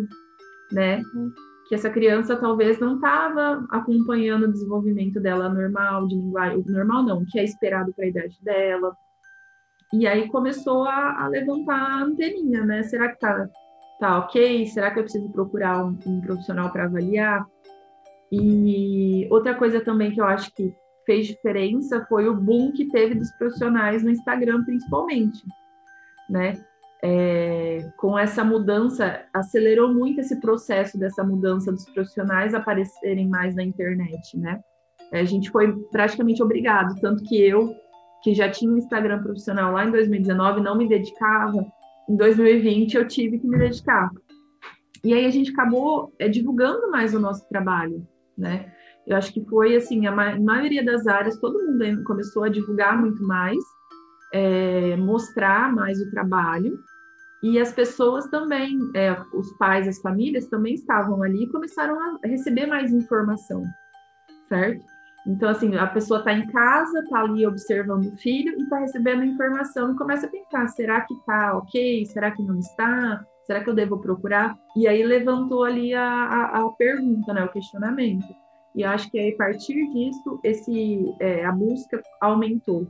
[0.72, 1.02] né?
[1.14, 1.34] Uhum.
[1.68, 7.26] Que essa criança talvez não estava acompanhando o desenvolvimento dela normal, de linguagem, normal não,
[7.26, 8.96] que é esperado para a idade dela.
[9.94, 12.84] E aí começou a, a, levantar a anteninha, né?
[12.84, 13.50] Será que tá,
[14.00, 14.66] tá ok?
[14.68, 17.46] Será que eu preciso procurar um, um profissional para avaliar?
[18.32, 20.74] E outra coisa também que eu acho que
[21.06, 25.44] fez diferença foi o boom que teve dos profissionais no Instagram, principalmente,
[26.30, 26.54] né?
[27.04, 33.64] É, com essa mudança, acelerou muito esse processo dessa mudança dos profissionais aparecerem mais na
[33.64, 34.60] internet, né?
[35.12, 37.76] É, a gente foi praticamente obrigado, tanto que eu,
[38.26, 41.64] que já tinha um Instagram profissional lá em 2019, não me dedicava,
[42.10, 44.10] em 2020 eu tive que me dedicar.
[45.04, 48.04] E aí a gente acabou é, divulgando mais o nosso trabalho,
[48.36, 48.74] né?
[49.06, 53.00] Eu acho que foi assim, a ma maioria das áreas, todo mundo começou a divulgar
[53.00, 53.64] muito mais,
[54.34, 56.80] é, mostrar mais o trabalho,
[57.44, 62.28] e as pessoas também, é, os pais, as famílias também estavam ali e começaram a
[62.28, 63.64] receber mais informação,
[64.50, 64.84] certo?
[65.28, 69.24] Então, assim, a pessoa está em casa, está ali observando o filho e está recebendo
[69.24, 72.06] informação e começa a pensar: será que está ok?
[72.06, 73.26] Será que não está?
[73.44, 74.58] Será que eu devo procurar?
[74.76, 78.28] E aí levantou ali a, a, a pergunta, né, o questionamento.
[78.76, 82.88] E acho que aí, a partir disso, esse, é, a busca aumentou,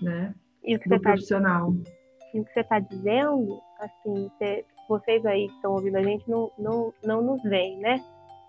[0.00, 0.34] né?
[0.62, 1.72] E o que do você tá profissional.
[1.72, 1.90] Tá,
[2.34, 6.28] e o que você está dizendo, assim, você, vocês aí que estão ouvindo a gente
[6.28, 8.00] não, não, não nos veem, né?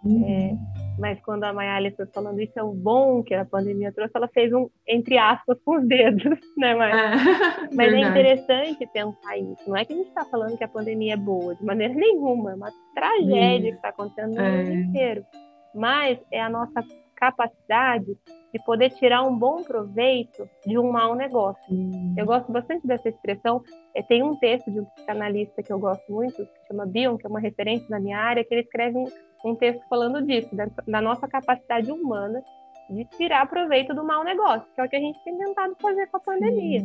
[0.04, 0.26] Uhum.
[0.26, 0.58] É,
[0.98, 4.28] mas quando a Mayali foi falando isso, é o bom que a pandemia trouxe, ela
[4.28, 6.24] fez um, entre aspas, com os dedos,
[6.58, 9.68] né, Mas, é, mas é interessante pensar isso.
[9.68, 12.52] Não é que a gente está falando que a pandemia é boa, de maneira nenhuma.
[12.52, 14.52] É uma tragédia que está acontecendo no é.
[14.52, 15.26] mundo inteiro.
[15.74, 16.84] Mas é a nossa
[17.16, 18.18] capacidade
[18.54, 21.64] de poder tirar um bom proveito de um mau negócio.
[21.74, 22.14] Hum.
[22.16, 23.64] Eu gosto bastante dessa expressão.
[23.96, 27.26] É, tem um texto de um psicanalista que eu gosto muito, que chama Bion, que
[27.26, 29.06] é uma referência na minha área, que ele escreve um,
[29.44, 32.44] um texto falando disso, da, da, nossa capacidade humana
[32.92, 36.06] de tirar proveito do mau negócio, que é o que a gente tem tentado fazer
[36.08, 36.82] com a pandemia.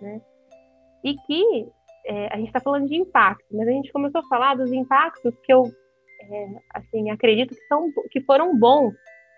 [0.00, 0.20] Né?
[1.04, 1.68] E que
[2.04, 5.38] é, a gente está falando de impacto, mas a gente começou a falar dos impactos
[5.44, 5.70] que eu
[6.20, 8.92] é, assim acredito que são que foram bons.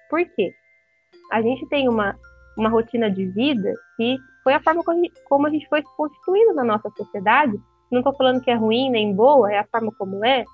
[0.08, 0.54] Por quê?
[1.32, 2.16] A gente tem uma,
[2.56, 4.82] uma rotina de vida que foi a forma
[5.28, 7.58] como a gente foi constituindo na nossa sociedade.
[7.90, 10.44] Não estou falando que é ruim nem boa, é a forma como é.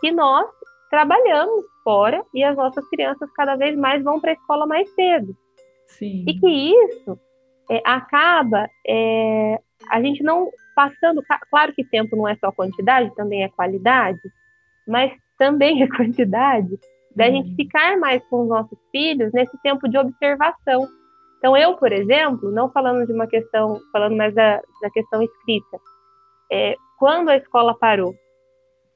[0.00, 0.48] Que nós
[0.90, 5.36] trabalhamos fora e as nossas crianças cada vez mais vão para a escola mais cedo.
[5.86, 6.24] Sim.
[6.26, 7.18] E que isso
[7.70, 11.22] é, acaba é, a gente não passando.
[11.50, 14.20] Claro que tempo não é só quantidade, também é qualidade,
[14.86, 16.78] mas também é quantidade
[17.18, 17.32] da uhum.
[17.32, 20.86] gente ficar mais com os nossos filhos nesse tempo de observação.
[21.38, 25.78] Então, eu, por exemplo, não falando de uma questão, falando mais da, da questão escrita,
[26.50, 28.14] é, quando a escola parou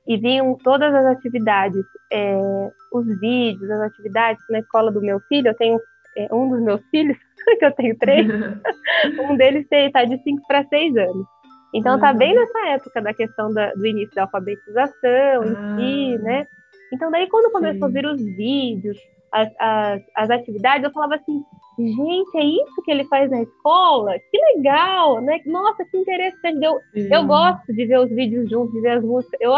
[0.07, 2.37] e vinham todas as atividades, é,
[2.93, 5.81] os vídeos, as atividades na escola do meu filho, eu tenho
[6.17, 7.17] é, um dos meus filhos,
[7.59, 8.25] que eu tenho três,
[9.29, 11.27] um deles está de 5 para 6 anos.
[11.75, 12.41] Então, está bem uhum.
[12.41, 16.23] nessa época da questão da, do início da alfabetização em si, ah.
[16.23, 16.47] né?
[16.93, 17.99] Então, daí, quando começou Sim.
[17.99, 18.99] a ver os vídeos,
[19.33, 21.43] as, as, as, atividades, eu falava assim:
[21.79, 24.19] gente, é isso que ele faz na escola?
[24.31, 25.41] Que legal, né?
[25.47, 26.63] Nossa, que interessante.
[26.63, 29.41] Eu, eu gosto de ver os vídeos juntos, de ver as músicas.
[29.41, 29.53] Eu,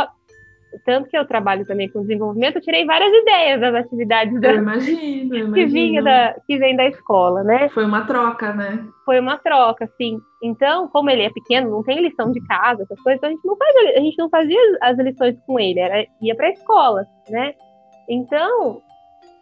[0.84, 5.36] tanto que eu trabalho também com desenvolvimento, eu tirei várias ideias das atividades da, imagino,
[5.36, 7.68] eu que, vinha da, que vem da escola, né?
[7.70, 8.84] Foi uma troca, né?
[9.04, 10.18] Foi uma troca, sim.
[10.42, 13.46] Então, como ele é pequeno, não tem lição de casa, essas coisas, então a gente
[13.46, 17.06] não, faz, a gente não fazia as lições com ele, era, ia para a escola,
[17.28, 17.54] né?
[18.08, 18.80] Então,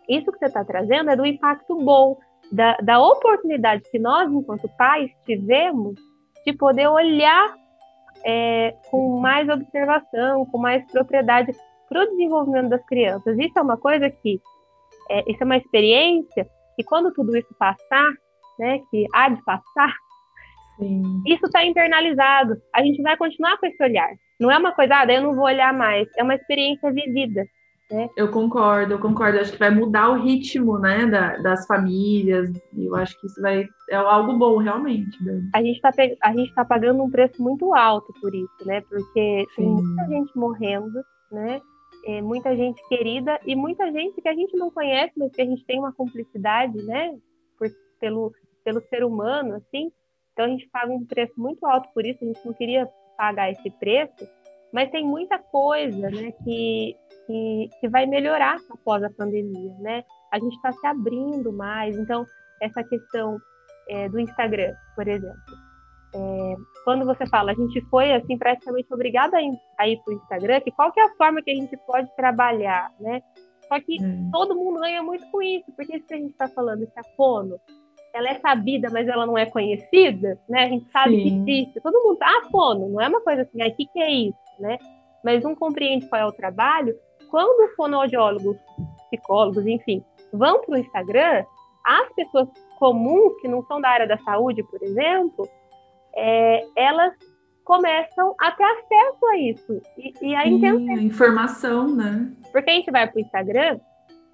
[0.09, 2.17] isso que você está trazendo é do impacto bom,
[2.51, 5.95] da, da oportunidade que nós, enquanto pais, tivemos
[6.45, 7.62] de poder olhar
[8.25, 11.53] é, com mais observação, com mais propriedade
[11.89, 13.39] para o desenvolvimento das crianças.
[13.39, 14.41] Isso é uma coisa que,
[15.11, 18.13] é, isso é uma experiência que quando tudo isso passar,
[18.59, 19.95] né, que há de passar,
[20.79, 21.23] Sim.
[21.27, 22.57] isso está internalizado.
[22.75, 24.11] A gente vai continuar com esse olhar.
[24.41, 26.09] Não é uma coisa, ah, daí eu não vou olhar mais.
[26.17, 27.45] É uma experiência vivida.
[27.93, 28.09] Né?
[28.17, 29.39] Eu concordo, eu concordo.
[29.39, 32.51] Acho que vai mudar o ritmo, né, da, das famílias.
[32.75, 35.19] Eu acho que isso vai é algo bom, realmente.
[35.55, 35.91] A gente está
[36.23, 38.81] a gente tá pagando um preço muito alto por isso, né?
[38.89, 39.57] Porque Sim.
[39.57, 41.61] tem muita gente morrendo, né?
[42.07, 45.45] É, muita gente querida e muita gente que a gente não conhece, mas que a
[45.45, 47.15] gente tem uma cumplicidade, né?
[47.59, 47.69] Por,
[48.01, 48.33] pelo,
[48.65, 49.93] pelo ser humano, assim.
[50.33, 52.25] Então a gente paga um preço muito alto por isso.
[52.25, 54.27] A gente não queria pagar esse preço,
[54.73, 56.33] mas tem muita coisa, né?
[56.43, 60.05] Que que, que vai melhorar após a pandemia, né?
[60.33, 62.25] A gente está se abrindo mais, então
[62.61, 63.39] essa questão
[63.89, 65.41] é, do Instagram, por exemplo,
[66.15, 66.55] é,
[66.85, 69.53] quando você fala, a gente foi assim praticamente obrigada a ir,
[69.89, 72.93] ir para o Instagram, que qual que é a forma que a gente pode trabalhar,
[73.01, 73.23] né?
[73.69, 74.29] Só que hum.
[74.31, 77.05] todo mundo ganha muito com isso, porque isso que a gente está falando, que a
[77.17, 77.59] fono,
[78.13, 80.65] ela é sabida, mas ela não é conhecida, né?
[80.65, 81.23] A gente sabe Sim.
[81.23, 81.81] que existe.
[81.81, 84.37] Todo mundo, ah, fono, não é uma coisa assim, ah, o que, que é isso,
[84.59, 84.77] né?
[85.25, 86.95] Mas não compreende qual é o trabalho,
[87.33, 88.59] quando fonoaudiólogos,
[89.07, 91.47] psicólogos, enfim, vão para o Instagram,
[91.83, 92.47] as pessoas
[92.79, 95.49] comuns, que não são da área da saúde, por exemplo,
[96.15, 97.15] é, elas
[97.65, 99.81] começam a ter acesso a isso.
[99.97, 100.99] E, e a intenção.
[100.99, 102.31] informação, né?
[102.53, 103.81] Porque a gente vai para o Instagram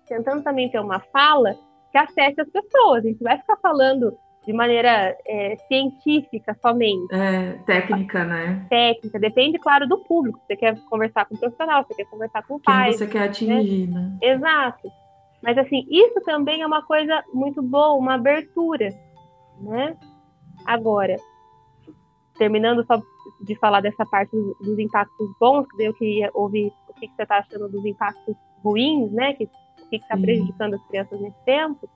[0.09, 1.55] tentando também ter uma fala
[1.93, 3.05] que acesse as pessoas.
[3.05, 4.13] A gente vai ficar falando
[4.49, 7.15] de maneira é, científica somente.
[7.15, 8.67] É, técnica, né?
[8.71, 10.41] Técnica, depende, claro, do público.
[10.47, 12.95] Você quer conversar com o profissional, você quer conversar com o pai.
[12.95, 14.01] Você quer atingir, né?
[14.01, 14.19] né?
[14.23, 14.89] Exato.
[15.43, 18.89] Mas, assim, isso também é uma coisa muito boa, uma abertura,
[19.61, 19.95] né?
[20.65, 21.17] Agora,
[22.39, 22.99] terminando só
[23.45, 27.15] de falar dessa parte dos, dos impactos bons, que eu queria ouvir o que, que
[27.15, 28.35] você está achando dos impactos
[28.65, 29.35] ruins, né?
[29.35, 31.87] Que, o que está prejudicando as crianças nesse tempo.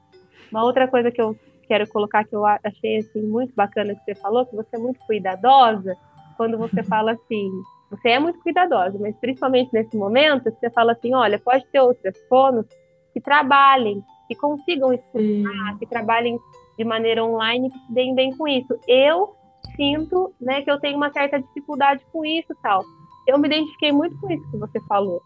[0.51, 1.35] Uma outra coisa que eu
[1.67, 5.01] quero colocar que eu achei assim muito bacana que você falou, que você é muito
[5.07, 5.97] cuidadosa,
[6.37, 7.51] quando você fala assim,
[7.91, 12.17] você é muito cuidadosa, mas principalmente nesse momento, você fala assim, olha, pode ter outras
[12.29, 12.67] fonos
[13.13, 16.39] que trabalhem, que consigam estudar, que trabalhem
[16.79, 18.79] de maneira online, que se deem bem com isso.
[18.89, 19.35] Eu
[19.77, 22.83] sinto, né, que eu tenho uma certa dificuldade com isso, tal.
[23.27, 25.23] Eu me identifiquei muito com isso que você falou.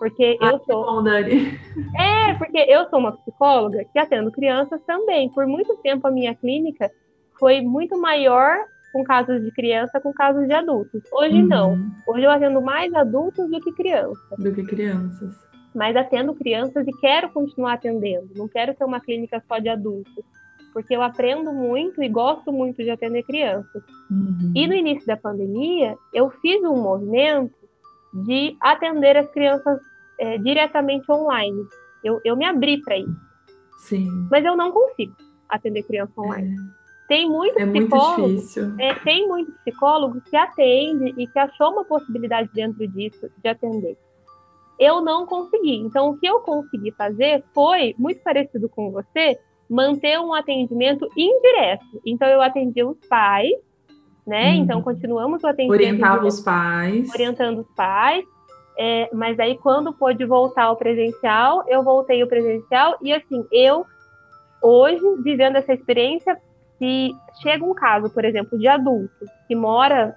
[0.00, 0.86] Porque ah, eu sou.
[0.86, 1.60] Bom, Dani.
[1.94, 5.28] É, porque eu sou uma psicóloga que atendo crianças também.
[5.28, 6.90] Por muito tempo a minha clínica
[7.38, 8.56] foi muito maior
[8.94, 11.02] com casos de criança com casos de adultos.
[11.12, 11.46] Hoje uhum.
[11.46, 11.78] não.
[12.08, 14.38] Hoje eu atendo mais adultos do que crianças.
[14.38, 15.34] Do que crianças.
[15.74, 18.30] Mas atendo crianças e quero continuar atendendo.
[18.34, 20.24] Não quero ter uma clínica só de adultos.
[20.72, 23.82] Porque eu aprendo muito e gosto muito de atender crianças.
[24.10, 24.52] Uhum.
[24.54, 27.54] E no início da pandemia, eu fiz um movimento
[28.12, 29.78] de atender as crianças
[30.20, 31.64] é, diretamente online.
[32.04, 33.30] Eu, eu me abri para isso.
[33.78, 34.28] Sim.
[34.30, 35.14] Mas eu não consigo
[35.48, 36.54] atender criança online.
[36.54, 36.80] É.
[37.08, 42.48] Tem muitos é psicólogos, é, tem muitos psicólogos que atendem e que achou uma possibilidade
[42.54, 43.98] dentro disso de atender.
[44.78, 45.76] Eu não consegui.
[45.76, 49.36] Então, o que eu consegui fazer foi, muito parecido com você,
[49.68, 52.00] manter um atendimento indireto.
[52.06, 53.54] Então, eu atendi os pais,
[54.24, 54.52] né?
[54.52, 54.54] Hum.
[54.54, 55.80] Então, continuamos o atendimento.
[55.80, 57.12] Orientava os pais.
[57.12, 58.24] Orientando os pais.
[58.82, 62.96] É, mas aí, quando pôde voltar ao presencial, eu voltei ao presencial.
[63.02, 63.84] E assim, eu,
[64.62, 66.40] hoje, vivendo essa experiência,
[66.78, 67.10] se
[67.42, 70.16] chega um caso, por exemplo, de adulto que mora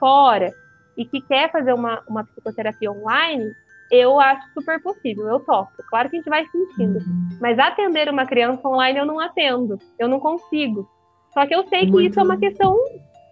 [0.00, 0.52] fora
[0.96, 3.44] e que quer fazer uma, uma psicoterapia online,
[3.92, 5.70] eu acho super possível, eu topo.
[5.88, 6.98] Claro que a gente vai sentindo.
[6.98, 7.28] Uhum.
[7.40, 10.84] Mas atender uma criança online eu não atendo, eu não consigo.
[11.32, 12.10] Só que eu sei que muito...
[12.10, 12.76] isso é uma questão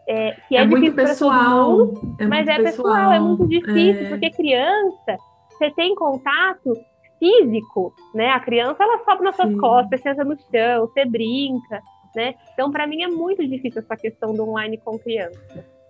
[0.08, 4.06] é, que é, é muito pessoal, mundo, é mas é pessoal, pessoal, é muito difícil,
[4.06, 4.08] é...
[4.08, 5.16] porque criança,
[5.50, 6.72] você tem contato
[7.18, 8.30] físico, né?
[8.30, 11.82] A criança ela sobe nas suas costas, senta no chão, você brinca,
[12.16, 12.34] né?
[12.54, 15.38] Então, para mim é muito difícil essa questão do online com criança.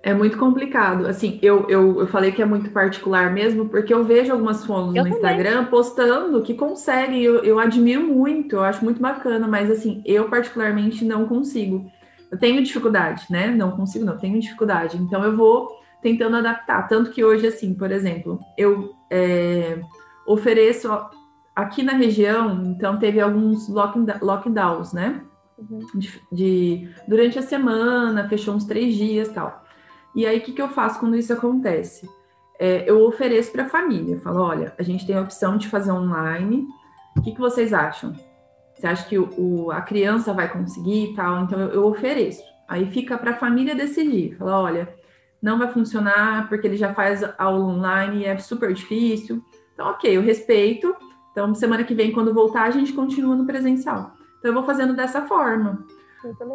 [0.02, 1.06] É muito complicado.
[1.06, 4.94] Assim, eu, eu, eu falei que é muito particular mesmo, porque eu vejo algumas fotos
[4.94, 7.22] no Instagram postando que conseguem.
[7.22, 11.90] Eu, eu admiro muito, eu acho muito bacana, mas assim, eu particularmente não consigo
[12.30, 13.48] eu tenho dificuldade, né?
[13.48, 14.96] Não consigo, não, tenho dificuldade.
[14.96, 15.68] Então eu vou
[16.02, 16.86] tentando adaptar.
[16.88, 19.80] Tanto que hoje, assim, por exemplo, eu é,
[20.26, 20.90] ofereço
[21.54, 25.22] aqui na região, então teve alguns lockdowns, né?
[25.58, 25.80] Uhum.
[25.94, 29.64] De, de, durante a semana, fechou uns três dias tal.
[30.14, 32.08] E aí, o que, que eu faço quando isso acontece?
[32.60, 35.68] É, eu ofereço para a família, eu falo, olha, a gente tem a opção de
[35.68, 36.66] fazer online,
[37.16, 38.12] o que, que vocês acham?
[38.78, 41.42] Você acha que o, o, a criança vai conseguir e tal?
[41.42, 42.42] Então eu, eu ofereço.
[42.68, 44.36] Aí fica para a família decidir.
[44.36, 44.94] Falar, olha,
[45.42, 49.42] não vai funcionar porque ele já faz aula online e é super difícil.
[49.74, 50.94] Então, ok, eu respeito.
[51.32, 54.12] Então, semana que vem, quando voltar, a gente continua no presencial.
[54.38, 55.84] Então, eu vou fazendo dessa forma.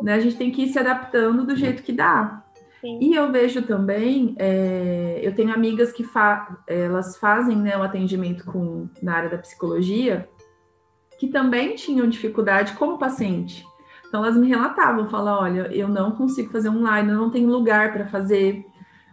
[0.02, 0.14] Né?
[0.14, 2.44] A gente tem que ir se adaptando do jeito que dá.
[2.82, 3.00] Sim.
[3.02, 8.44] E eu vejo também, é, eu tenho amigas que fa elas fazem né, o atendimento
[8.44, 10.28] com, na área da psicologia,
[11.24, 13.66] que também tinham dificuldade como paciente.
[14.08, 17.94] Então elas me relatavam, falavam, olha, eu não consigo fazer online, eu não tenho lugar
[17.94, 18.66] para fazer,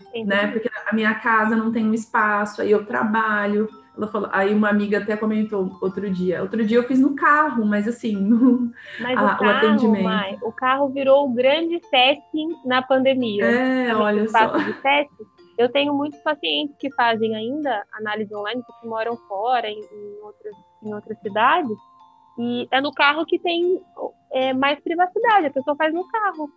[0.08, 0.26] Entendi.
[0.26, 0.48] né?
[0.48, 3.68] Porque a minha casa não tem um espaço, aí eu trabalho.
[3.96, 6.42] Ela falou, aí uma amiga até comentou outro dia.
[6.42, 10.04] Outro dia eu fiz no carro, mas assim, no, mas a, o, carro, o atendimento.
[10.04, 13.44] Mai, o carro virou o grande setting na pandemia.
[13.44, 14.52] É, olha só.
[15.56, 20.54] Eu tenho muitos pacientes que fazem ainda análise online, que moram fora, em, em outras,
[20.82, 21.76] em outras cidades,
[22.40, 23.80] e é no carro que tem
[24.32, 26.50] é, mais privacidade, a pessoa faz no carro.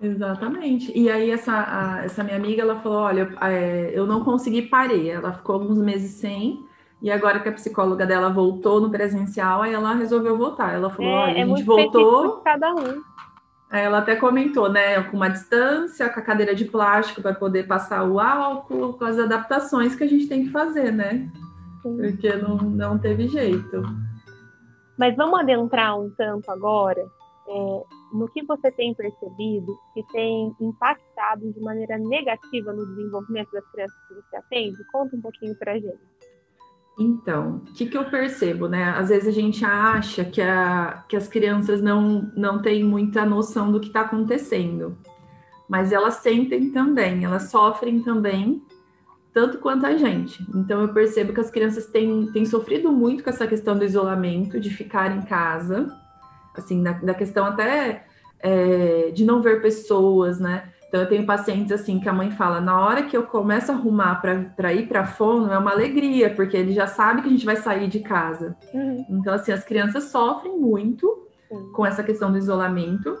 [0.00, 0.96] Exatamente.
[0.96, 5.10] E aí essa, a, essa minha amiga, ela falou, olha, é, eu não consegui parei.
[5.10, 6.64] Ela ficou alguns meses sem,
[7.02, 10.74] e agora que a psicóloga dela voltou no presencial, aí ela resolveu voltar.
[10.74, 12.40] Ela falou, é, olha, a é gente voltou.
[12.42, 13.02] Cada um.
[13.70, 18.04] Ela até comentou, né, com uma distância, com a cadeira de plástico para poder passar
[18.04, 21.28] o álcool, com as adaptações que a gente tem que fazer, né?
[21.82, 21.96] Sim.
[21.96, 23.82] Porque não, não teve jeito.
[24.98, 27.04] Mas vamos adentrar um tanto agora
[27.48, 27.82] é,
[28.12, 33.96] no que você tem percebido que tem impactado de maneira negativa no desenvolvimento das crianças
[34.08, 34.76] que você atende?
[34.92, 36.16] Conta um pouquinho para a gente.
[36.98, 38.84] Então, o que, que eu percebo, né?
[38.96, 43.70] Às vezes a gente acha que, a, que as crianças não, não têm muita noção
[43.70, 44.96] do que está acontecendo,
[45.68, 48.62] mas elas sentem também, elas sofrem também,
[49.36, 50.42] tanto quanto a gente.
[50.54, 54.58] Então, eu percebo que as crianças têm, têm sofrido muito com essa questão do isolamento,
[54.58, 55.94] de ficar em casa,
[56.56, 58.06] assim, da, da questão até
[58.40, 60.70] é, de não ver pessoas, né?
[60.88, 63.74] Então, eu tenho pacientes assim que a mãe fala: na hora que eu começo a
[63.74, 64.22] arrumar
[64.56, 67.56] para ir para fono, é uma alegria, porque ele já sabe que a gente vai
[67.56, 68.56] sair de casa.
[68.72, 69.04] Uhum.
[69.10, 71.06] Então, assim, as crianças sofrem muito
[71.50, 71.72] uhum.
[71.74, 73.18] com essa questão do isolamento.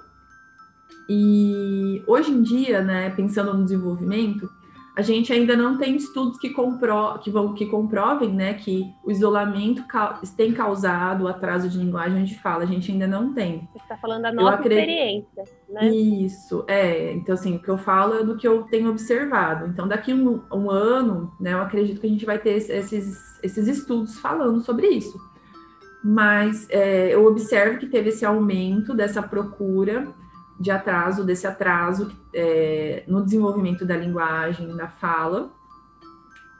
[1.10, 4.48] E hoje em dia, né, pensando no desenvolvimento,
[4.96, 9.10] a gente ainda não tem estudos que, compro, que, vão, que comprovem né, que o
[9.10, 9.84] isolamento
[10.34, 13.68] tem causado atraso de linguagem, gente fala, a gente ainda não tem.
[13.74, 14.78] Você está falando da nossa acredito...
[14.78, 15.88] experiência, né?
[15.90, 17.12] Isso, é.
[17.12, 19.66] Então, assim, o que eu falo é do que eu tenho observado.
[19.66, 23.68] Então, daqui um, um ano, né, eu acredito que a gente vai ter esses, esses
[23.68, 25.20] estudos falando sobre isso.
[26.02, 30.08] Mas é, eu observo que teve esse aumento dessa procura
[30.58, 35.50] de atraso, desse atraso é, no desenvolvimento da linguagem, da fala.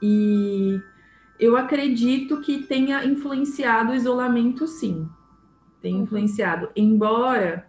[0.01, 0.79] E
[1.39, 5.09] eu acredito que tenha influenciado o isolamento, sim.
[5.81, 6.03] Tem uhum.
[6.03, 6.69] influenciado.
[6.75, 7.65] Embora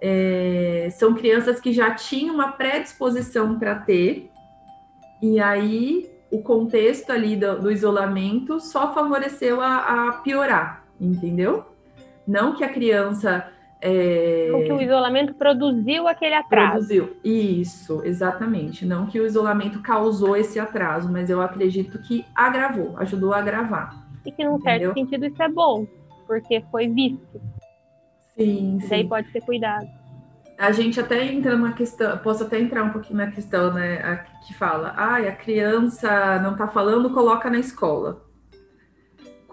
[0.00, 4.30] é, são crianças que já tinham uma predisposição para ter,
[5.22, 11.64] e aí o contexto ali do, do isolamento só favoreceu a, a piorar, entendeu?
[12.26, 13.48] Não que a criança
[13.86, 14.64] é...
[14.64, 16.72] que o isolamento produziu aquele atraso.
[16.72, 18.86] Produziu, isso, exatamente.
[18.86, 23.94] Não que o isolamento causou esse atraso, mas eu acredito que agravou, ajudou a agravar.
[24.24, 24.94] E que, num entendeu?
[24.94, 25.86] certo sentido, isso é bom,
[26.26, 27.40] porque foi visto.
[28.34, 28.88] Sim, sim.
[28.88, 29.86] Daí pode ser cuidado.
[30.56, 34.54] A gente até entra na questão, posso até entrar um pouquinho na questão, né, que
[34.54, 38.23] fala, ah, a criança não tá falando, coloca na escola.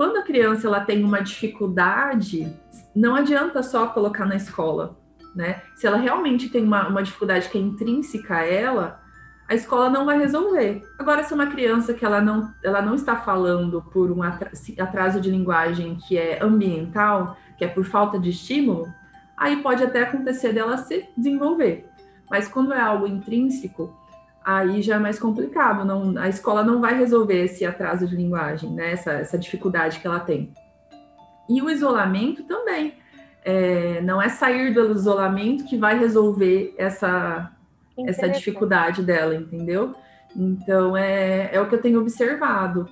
[0.01, 2.51] Quando a criança ela tem uma dificuldade,
[2.95, 4.97] não adianta só colocar na escola,
[5.35, 5.61] né?
[5.75, 8.99] Se ela realmente tem uma, uma dificuldade que é intrínseca a ela,
[9.47, 10.81] a escola não vai resolver.
[10.97, 15.21] Agora, se é uma criança que ela não, ela não está falando por um atraso
[15.21, 18.91] de linguagem que é ambiental, que é por falta de estímulo,
[19.37, 21.87] aí pode até acontecer dela se desenvolver.
[22.27, 23.95] Mas quando é algo intrínseco,
[24.43, 25.85] aí já é mais complicado.
[25.85, 28.91] Não, a escola não vai resolver esse atraso de linguagem, né?
[28.91, 30.53] essa, essa dificuldade que ela tem.
[31.49, 32.93] E o isolamento também.
[33.43, 37.51] É, não é sair do isolamento que vai resolver essa,
[38.05, 39.95] essa dificuldade dela, entendeu?
[40.35, 42.87] Então, é, é o que eu tenho observado.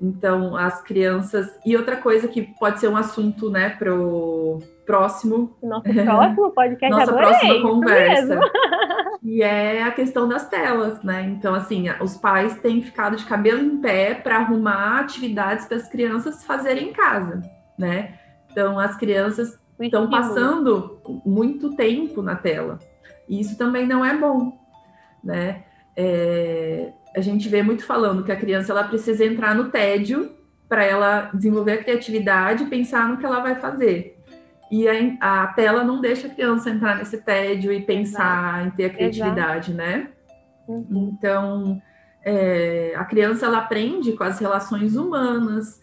[0.00, 1.54] Então, as crianças.
[1.66, 5.56] E outra coisa que pode ser um assunto, né, para o próximo.
[5.62, 8.40] Nosso próximo podcast Nossa adorei, próxima conversa.
[9.22, 11.22] e é a questão das telas, né?
[11.22, 15.88] Então, assim, os pais têm ficado de cabelo em pé para arrumar atividades para as
[15.88, 17.42] crianças fazerem em casa
[17.80, 18.14] né?
[18.52, 22.78] Então, as crianças estão passando muito tempo na tela.
[23.26, 24.52] E isso também não é bom,
[25.24, 25.64] né?
[25.96, 30.32] É, a gente vê muito falando que a criança ela precisa entrar no tédio
[30.68, 34.19] para ela desenvolver a criatividade e pensar no que ela vai fazer.
[34.70, 38.68] E a, a, tela não deixa a criança entrar nesse tédio e pensar Exato.
[38.68, 39.90] em ter a criatividade, Exato.
[39.90, 40.08] né?
[40.68, 41.12] Uhum.
[41.12, 41.82] Então,
[42.24, 45.82] é, a criança ela aprende com as relações humanas,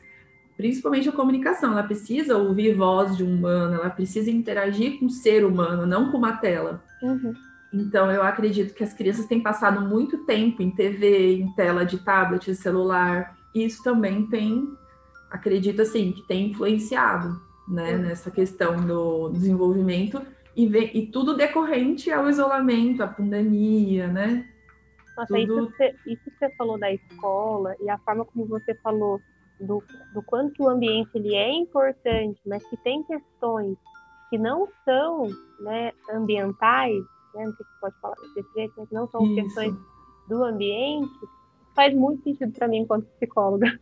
[0.55, 1.73] principalmente a comunicação.
[1.73, 6.09] Ela precisa ouvir voz de um humano, ela precisa interagir com um ser humano, não
[6.09, 6.81] com uma tela.
[7.03, 7.33] Uhum.
[7.73, 11.97] Então, eu acredito que as crianças têm passado muito tempo em TV, em tela de
[11.97, 13.35] tablet, de celular.
[13.53, 14.65] E isso também tem,
[15.29, 18.01] acredito assim, que tem influenciado né, uhum.
[18.01, 20.21] nessa questão do desenvolvimento
[20.55, 24.47] e, vem, e tudo decorrente ao isolamento, à pandemia, né?
[25.15, 25.39] Nossa, tudo...
[25.39, 29.19] isso, que você, isso que você falou da escola e a forma como você falou
[29.59, 33.77] do, do quanto o ambiente ele é importante, mas que tem questões
[34.29, 35.27] que não são
[35.59, 37.03] né, ambientais,
[37.33, 39.35] né, não sei se pode falar desse jeito, mas não são Isso.
[39.35, 39.75] questões
[40.27, 41.19] do ambiente,
[41.75, 43.79] faz muito sentido para mim enquanto psicóloga.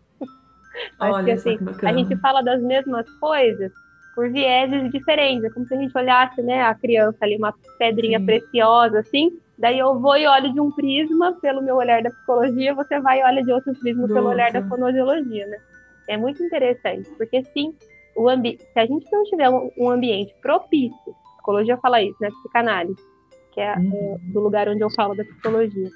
[1.00, 3.72] Olha, que, assim, a gente fala das mesmas coisas
[4.16, 5.44] por vieses diferentes.
[5.44, 8.26] É como se a gente olhasse né, a criança ali, uma pedrinha Sim.
[8.26, 12.74] preciosa, assim, daí eu vou e olho de um prisma pelo meu olhar da psicologia,
[12.74, 15.58] você vai e olha de outro prisma pelo olhar da fonoaudiologia, né?
[16.08, 17.76] É muito interessante, porque sim,
[18.16, 22.18] o ambi se a gente não tiver um, um ambiente propício, a psicologia fala isso,
[22.22, 22.30] né?
[22.30, 23.02] Psicanálise,
[23.52, 24.16] que é, uhum.
[24.16, 25.90] é do lugar onde eu falo da psicologia.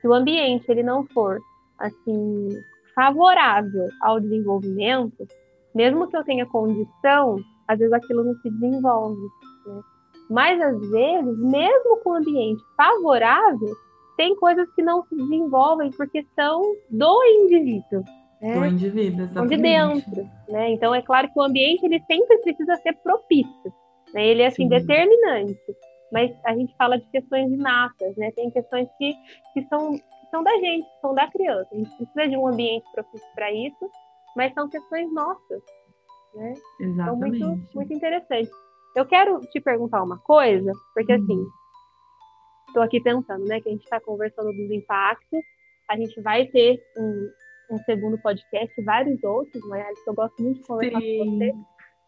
[0.00, 1.38] Se o ambiente ele não for
[1.78, 2.48] assim
[2.96, 5.28] favorável ao desenvolvimento,
[5.74, 7.36] mesmo que eu tenha condição,
[7.68, 9.20] às vezes aquilo não se desenvolve.
[9.66, 9.80] Né?
[10.30, 13.76] Mas às vezes, mesmo com o ambiente favorável,
[14.16, 18.02] tem coisas que não se desenvolvem porque são do indivíduo.
[18.40, 18.54] Né?
[18.54, 19.56] Do indivíduo, exatamente.
[19.56, 20.30] De dentro.
[20.48, 20.70] Né?
[20.70, 23.72] Então é claro que o ambiente ele sempre precisa ser propício.
[24.14, 24.26] Né?
[24.26, 24.68] Ele é assim, Sim.
[24.68, 25.60] determinante.
[26.12, 28.30] Mas a gente fala de questões inatas, né?
[28.30, 29.12] Tem questões que,
[29.52, 29.98] que, são,
[30.30, 31.68] são da gente, são da criança.
[31.72, 33.90] A gente precisa de um ambiente propício para isso,
[34.36, 35.62] mas são questões nossas.
[36.34, 36.54] Né?
[36.80, 37.36] Exatamente.
[37.36, 38.50] Então, muito, muito interessante.
[38.94, 41.22] Eu quero te perguntar uma coisa, porque hum.
[41.22, 41.46] assim,
[42.68, 45.40] estou aqui pensando, né, que a gente está conversando dos impactos,
[45.88, 47.30] a gente vai ter um,
[47.72, 51.18] um segundo podcast, vários outros, mas eu gosto muito de conversar Sim.
[51.18, 51.54] com você.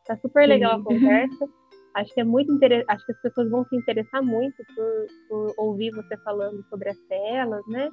[0.07, 0.81] Tá super legal Sim.
[0.81, 1.49] a conversa.
[1.95, 5.55] Acho que é muito interessante, acho que as pessoas vão se interessar muito por, por
[5.59, 7.91] ouvir você falando sobre as telas, né?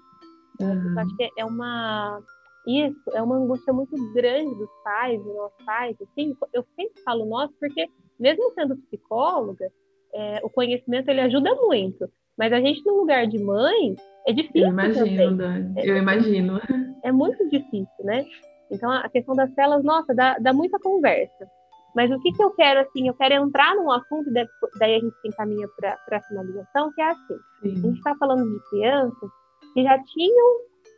[0.60, 1.00] Uhum.
[1.00, 2.22] Acho que é uma
[2.68, 7.26] isso é uma angústia muito grande dos pais, dos nossos pais, assim, eu sempre falo
[7.26, 7.88] nós porque
[8.20, 9.72] mesmo sendo psicóloga,
[10.14, 14.64] é, o conhecimento ele ajuda muito, mas a gente no lugar de mãe é difícil
[14.64, 16.60] Eu imagino, Dani, é, eu imagino.
[17.04, 18.26] É muito difícil, né?
[18.72, 21.48] Então a questão das telas, nossa, dá, dá muita conversa.
[21.96, 24.30] Mas o que, que eu quero, assim, eu quero entrar num assunto,
[24.78, 27.72] daí a gente se encaminha para a finalização, que é assim, Sim.
[27.72, 29.30] a gente está falando de crianças
[29.74, 30.58] que já tinham,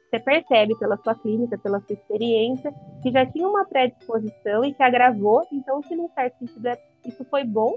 [0.09, 2.73] você percebe pela sua clínica, pela sua experiência,
[3.03, 7.23] que já tinham uma predisposição e que agravou, então, se num certo sentido é, isso
[7.25, 7.75] foi bom,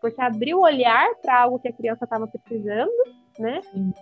[0.00, 2.92] porque abriu o olhar para algo que a criança estava precisando,
[3.38, 3.62] né?
[3.62, 3.92] Sim.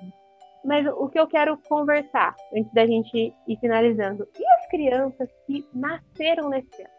[0.64, 5.64] Mas o que eu quero conversar, antes da gente ir finalizando, e as crianças que
[5.72, 6.95] nasceram nesse tempo?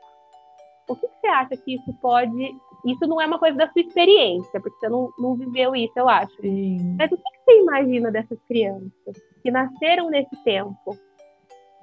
[0.88, 2.56] O que, você acha que isso pode.
[2.86, 6.08] Isso não é uma coisa da sua experiência, porque você não, não viveu isso, eu
[6.08, 6.34] acho.
[6.42, 6.96] Sim.
[6.98, 8.92] Mas o que, que você imagina dessas crianças
[9.42, 10.98] que nasceram nesse tempo?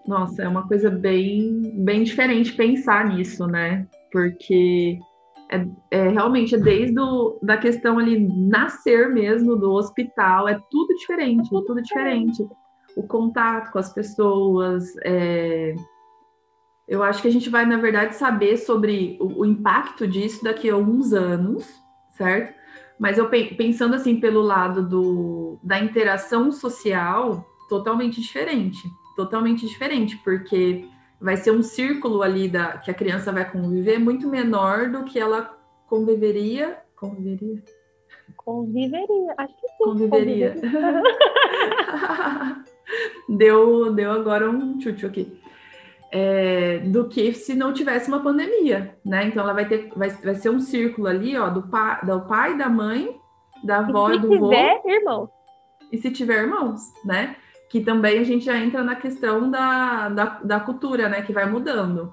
[0.06, 3.86] Nossa, é uma coisa bem, bem diferente pensar nisso, né?
[4.12, 4.98] Porque
[5.50, 10.94] é, é, realmente é desde o, da questão ali nascer mesmo do hospital, é tudo
[10.94, 12.32] diferente, é tudo, tudo diferente.
[12.32, 12.56] diferente.
[12.96, 15.74] O contato com as pessoas, é,
[16.86, 20.68] eu acho que a gente vai, na verdade, saber sobre o, o impacto disso daqui
[20.68, 21.66] a alguns anos,
[22.10, 22.54] certo?
[22.98, 28.86] Mas eu pensando assim pelo lado do, da interação social, totalmente diferente.
[29.16, 30.86] Totalmente diferente, porque
[31.20, 35.18] vai ser um círculo ali da, que a criança vai conviver muito menor do que
[35.18, 35.56] ela
[35.86, 36.78] conviveria.
[36.96, 37.62] Conviveria?
[38.36, 39.84] Conviveria, acho que sim.
[39.84, 40.54] Conviveria.
[40.54, 41.02] conviveria.
[43.28, 45.43] deu, deu agora um tchutchu aqui
[46.16, 49.26] é, do que se não tivesse uma pandemia, né?
[49.26, 52.56] Então ela vai ter, vai, vai ser um círculo ali, ó, do, pa, do pai,
[52.56, 53.18] da mãe,
[53.64, 54.52] da avó e, e do vô.
[54.52, 55.30] E se tiver irmãos.
[55.90, 57.34] E se tiver irmãos, né?
[57.68, 61.20] Que também a gente já entra na questão da, da, da cultura, né?
[61.22, 62.12] Que vai mudando.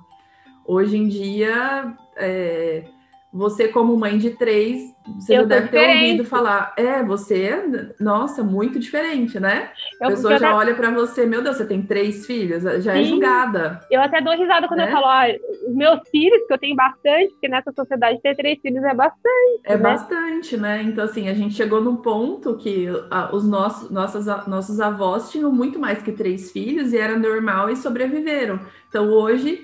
[0.65, 2.85] Hoje em dia, é,
[3.33, 5.93] você como mãe de três, você já deve diferente.
[5.93, 9.71] ter ouvido falar, é, você, nossa, muito diferente, né?
[10.01, 10.57] Eu, a pessoa já até...
[10.57, 13.01] olha para você, meu Deus, você tem três filhos, já é Sim.
[13.01, 13.79] é julgada.
[13.89, 14.87] Eu até dou risada quando né?
[14.87, 15.27] eu falo, ah,
[15.65, 19.61] os meus filhos, que eu tenho bastante, porque nessa sociedade ter três filhos é bastante.
[19.63, 19.83] É né?
[19.83, 20.83] bastante, né?
[20.83, 22.87] Então, assim, a gente chegou num ponto que
[23.31, 27.77] os nossos, nossos, nossos avós tinham muito mais que três filhos e era normal e
[27.77, 28.59] sobreviveram.
[28.89, 29.63] Então, hoje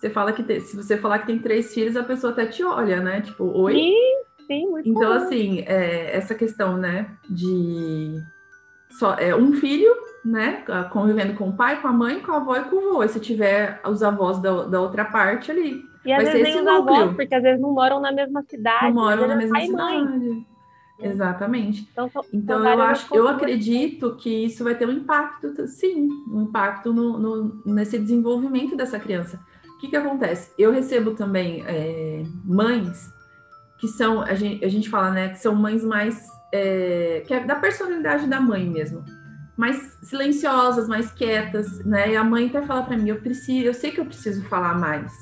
[0.00, 2.64] você fala que tem, se você falar que tem três filhos, a pessoa até te
[2.64, 3.20] olha, né?
[3.20, 3.74] Tipo, oi.
[3.74, 3.94] Sim,
[4.46, 5.12] sim, muito Então, bom.
[5.12, 8.18] assim, é, essa questão, né, de
[8.88, 9.94] só é um filho,
[10.24, 13.04] né, convivendo com o pai, com a mãe, com a avó e com o vô.
[13.04, 16.66] E se tiver os avós da, da outra parte ali, e às vezes nem os
[16.66, 18.86] avós, porque às vezes não moram na mesma cidade.
[18.86, 20.46] Não moram na mesma cidade.
[20.98, 21.86] Exatamente.
[21.92, 26.08] Então, são, então são eu acho, eu acredito que isso vai ter um impacto, sim,
[26.30, 29.38] um impacto no, no, nesse desenvolvimento dessa criança
[29.80, 30.52] que, que acontece?
[30.58, 33.12] Eu recebo também é, mães
[33.78, 37.40] que são, a gente, a gente fala, né, que são mães mais, é, que é
[37.40, 39.02] da personalidade da mãe mesmo,
[39.56, 42.12] mais silenciosas, mais quietas, né?
[42.12, 44.78] E a mãe até fala para mim, eu preciso, eu sei que eu preciso falar
[44.78, 45.12] mais.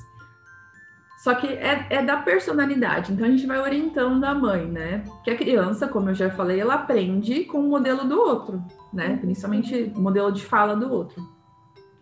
[1.23, 5.05] Só que é, é, da personalidade, então a gente vai orientando a mãe, né?
[5.25, 9.17] Que a criança, como eu já falei, ela aprende com o modelo do outro, né?
[9.21, 11.38] Principalmente o modelo de fala do outro.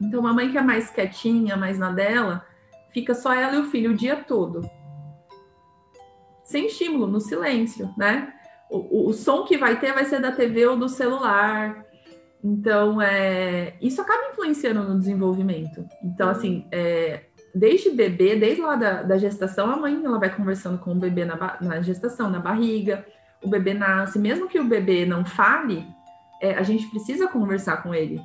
[0.01, 2.45] Então, uma mãe que é mais quietinha, mais na dela,
[2.93, 4.69] fica só ela e o filho o dia todo.
[6.45, 8.33] Sem estímulo, no silêncio, né?
[8.71, 11.85] O, o, o som que vai ter vai ser da TV ou do celular.
[12.43, 15.85] Então, é, isso acaba influenciando no desenvolvimento.
[16.03, 17.25] Então, assim, é,
[17.55, 21.25] desde bebê, desde lá da, da, gestação, a mãe ela vai conversando com o bebê
[21.25, 23.05] na, na, gestação, na barriga.
[23.43, 25.87] O bebê nasce, mesmo que o bebê não fale,
[26.41, 28.21] é, a gente precisa conversar com ele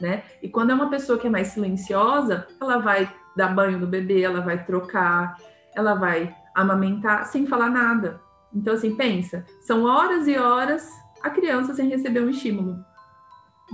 [0.00, 0.22] né?
[0.42, 4.22] E quando é uma pessoa que é mais silenciosa, ela vai dar banho no bebê,
[4.22, 5.36] ela vai trocar,
[5.74, 8.20] ela vai amamentar sem falar nada,
[8.54, 10.88] Então, assim, pensa, são horas e horas
[11.22, 12.76] a criança sem receber um estímulo,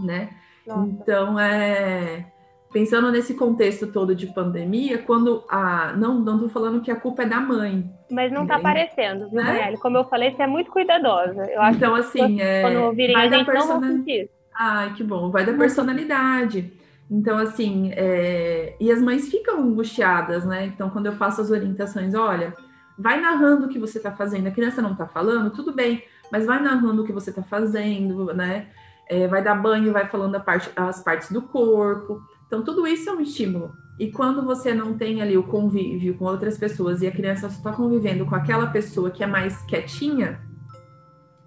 [0.05, 0.31] né?
[0.67, 0.89] Nossa.
[0.89, 2.33] Então, é
[2.73, 5.93] pensando nesse contexto todo de pandemia, quando a.
[5.93, 7.85] Não, não tô falando que a culpa é da mãe.
[8.11, 9.77] Mas não tá aparecendo, viu, né?
[9.77, 11.45] Como eu falei, você é muito cuidadosa.
[11.51, 13.81] Eu acho então, assim, que é, quando ouvirem a gente personal...
[13.81, 14.31] não vão sentir.
[14.65, 15.29] Ai, que bom.
[15.29, 16.73] Vai da personalidade.
[17.11, 18.77] Então, assim, é...
[18.79, 20.67] e as mães ficam angustiadas, né?
[20.67, 22.55] Então, quando eu faço as orientações, olha,
[22.97, 24.47] vai narrando o que você está fazendo.
[24.47, 28.33] A criança não está falando, tudo bem, mas vai narrando o que você está fazendo,
[28.33, 28.69] né?
[29.09, 32.23] É, vai dar banho, vai falando parte, as partes do corpo.
[32.47, 33.73] Então, tudo isso é um estímulo.
[33.99, 37.57] E quando você não tem ali o convívio com outras pessoas e a criança só
[37.57, 40.41] está convivendo com aquela pessoa que é mais quietinha,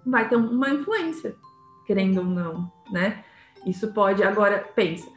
[0.04, 1.34] vai ter uma influência,
[1.86, 3.24] querendo ou não, né?
[3.64, 4.22] Isso pode.
[4.22, 5.10] Agora, pensa,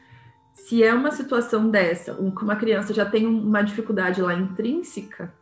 [0.53, 5.33] se é uma situação dessa, uma criança já tem uma dificuldade lá intrínseca,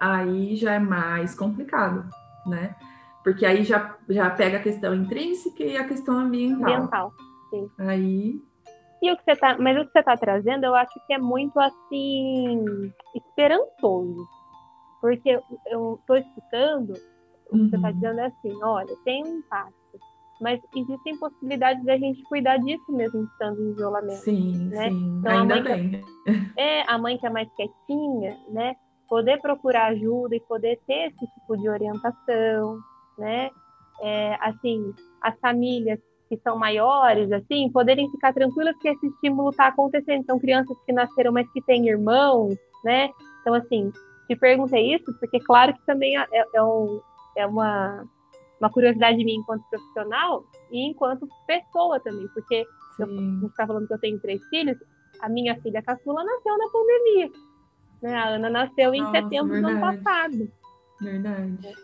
[0.00, 2.08] aí já é mais complicado,
[2.46, 2.74] né?
[3.22, 6.72] Porque aí já, já pega a questão intrínseca e a questão ambiental.
[6.72, 7.12] Ambiental,
[7.50, 7.70] sim.
[7.78, 8.40] Aí
[9.04, 11.18] e o que você tá, mas o que você está trazendo, eu acho que é
[11.18, 12.64] muito assim
[13.14, 14.26] esperançoso,
[14.98, 16.94] porque eu estou escutando
[17.50, 17.94] o que você está uhum.
[17.94, 19.74] dizendo é assim, olha, tem um impacto,
[20.44, 24.20] mas existem possibilidades da gente cuidar disso mesmo estando em isolamento.
[24.20, 24.90] Sim, né?
[24.90, 25.90] sim, então, ainda bem.
[25.90, 26.04] Que,
[26.60, 28.76] é a mãe que é mais quietinha, né?
[29.08, 32.78] Poder procurar ajuda e poder ter esse tipo de orientação,
[33.16, 33.48] né?
[34.02, 34.92] É, assim,
[35.22, 40.26] as famílias que são maiores, assim, poderem ficar tranquilas que esse estímulo está acontecendo.
[40.26, 43.08] São crianças que nasceram, mas que têm irmãos, né?
[43.40, 43.90] Então, assim,
[44.26, 47.00] te perguntei isso, porque claro que também é, é, um,
[47.34, 48.04] é uma,
[48.64, 52.64] uma curiosidade minha enquanto profissional e enquanto pessoa também, porque
[52.98, 54.78] eu, a gente está falando que eu tenho três filhos,
[55.20, 57.30] a minha filha caçula nasceu na pandemia.
[58.02, 58.16] Né?
[58.16, 59.74] A Ana nasceu em Nossa, setembro verdade.
[59.74, 60.52] do ano passado.
[61.00, 61.74] Verdade.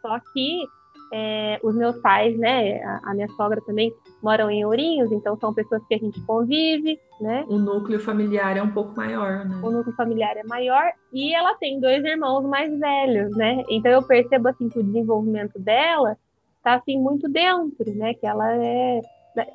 [0.00, 0.64] Só que
[1.12, 5.52] é, os meus pais, né, a, a, minha sogra também moram em Ourinhos, então são
[5.52, 7.44] pessoas que a gente convive, né?
[7.48, 9.56] O núcleo familiar é um pouco maior, né?
[9.62, 13.62] O núcleo familiar é maior e ela tem dois irmãos mais velhos, né?
[13.68, 16.16] Então eu percebo assim que o desenvolvimento dela
[16.62, 18.14] tá assim muito dentro, né?
[18.14, 19.00] Que ela é,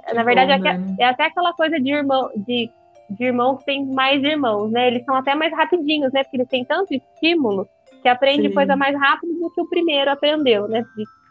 [0.07, 0.95] que na verdade bom, é, né?
[0.99, 2.69] é, até aquela coisa de irmão, de
[3.09, 4.87] de irmãos que tem mais irmãos, né?
[4.87, 6.23] Eles são até mais rapidinhos, né?
[6.23, 7.67] Porque eles têm tanto estímulo
[8.01, 8.53] que aprende Sim.
[8.53, 10.83] coisa mais rápido do que o primeiro aprendeu, né?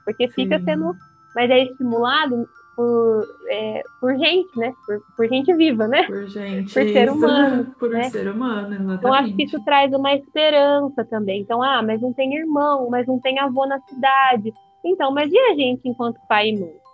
[0.04, 0.64] Porque fica Sim.
[0.64, 0.92] sendo.
[1.34, 2.46] Mas é estimulado
[2.76, 4.72] por, é, por gente, né?
[4.86, 6.04] Por, por, gente viva, né?
[6.04, 6.72] Por gente.
[6.72, 7.74] Por ser humano.
[7.78, 8.04] Por né?
[8.04, 8.98] ser humano, exatamente.
[8.98, 11.40] Então acho que isso traz uma esperança também.
[11.40, 14.52] Então, ah, mas não tem irmão, mas não tem avô na cidade.
[14.84, 16.84] Então, mas e a gente enquanto pai e mãe?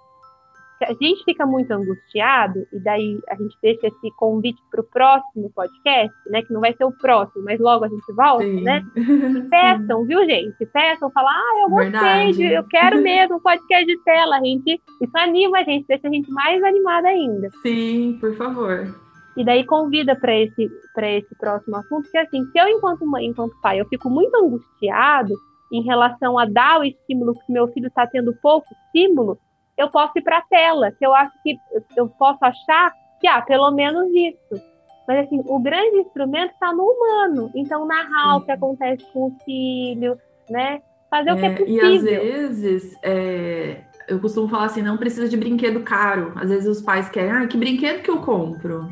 [0.84, 5.51] a gente fica muito angustiado, e daí a gente deixa esse convite para o próximo
[5.55, 6.43] podcast, né?
[6.43, 8.62] Que não vai ser o próximo, mas logo a gente volta, Sim.
[8.62, 8.82] né?
[9.41, 10.64] E peçam, viu, gente?
[10.66, 14.36] Peçam, falar, ah, eu gostei, de, eu quero mesmo um podcast de tela.
[14.36, 17.49] A gente, isso anima a gente, deixa a gente mais animada ainda.
[17.62, 18.95] Sim, por favor.
[19.36, 20.70] E daí convida para esse,
[21.03, 25.34] esse próximo assunto, porque assim, se eu, enquanto mãe, enquanto pai, eu fico muito angustiado
[25.70, 29.38] em relação a dar o estímulo que meu filho está tendo pouco estímulo,
[29.76, 31.58] eu posso ir para a tela, que eu acho que
[31.96, 34.62] eu posso achar que, ah, pelo menos isso.
[35.06, 37.50] Mas, assim, o grande instrumento está no humano.
[37.54, 40.18] Então, narrar o que acontece com o filho,
[40.48, 40.82] né?
[41.10, 41.84] Fazer é, o que é possível.
[41.84, 46.32] E, às vezes, é, eu costumo falar assim, não precisa de brinquedo caro.
[46.36, 48.88] Às vezes os pais querem, ah, que brinquedo que eu compro?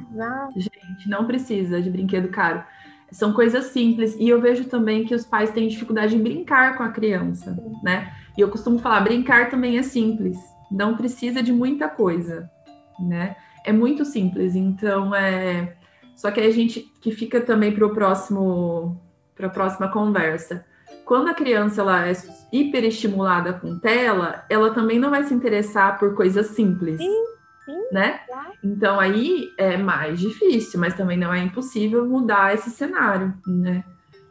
[0.57, 2.64] Gente, não precisa de brinquedo caro.
[3.11, 4.17] São coisas simples.
[4.19, 8.13] E eu vejo também que os pais têm dificuldade em brincar com a criança, né?
[8.37, 10.39] E eu costumo falar, brincar também é simples
[10.71, 12.51] não precisa de muita coisa,
[12.99, 13.37] né?
[13.65, 15.77] É muito simples, então é.
[16.17, 19.01] Só que a gente que fica também para o próximo,
[19.35, 20.65] para a próxima conversa.
[21.05, 22.13] Quando a criança ela é
[22.53, 27.25] hiperestimulada com tela, ela também não vai se interessar por coisas simples, sim,
[27.69, 28.21] sim, né?
[28.27, 28.53] Claro.
[28.64, 33.85] Então aí é mais difícil, mas também não é impossível mudar esse cenário, né?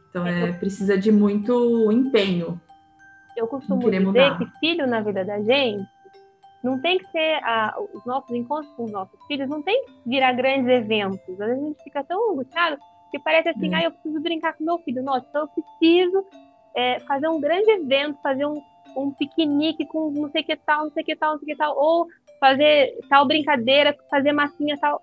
[0.09, 2.59] Então é, é precisa de muito empenho.
[3.35, 4.37] Eu costumo dizer mudar.
[4.39, 5.87] que filho na vida da gente
[6.63, 7.39] não tem que ser
[7.93, 11.19] os nossos encontros com os nossos filhos, não tem que virar grandes eventos.
[11.29, 12.77] Às vezes a gente fica tão angustiado
[13.11, 13.77] que parece assim, é.
[13.77, 15.03] ah, eu preciso brincar com meu filho.
[15.03, 16.25] Nossa, então eu preciso
[16.75, 18.59] é, fazer um grande evento, fazer um,
[18.97, 21.77] um piquenique com não sei que tal, não sei que tal, não sei que tal,
[21.77, 22.07] ou
[22.39, 25.01] fazer tal brincadeira, fazer massinha tal.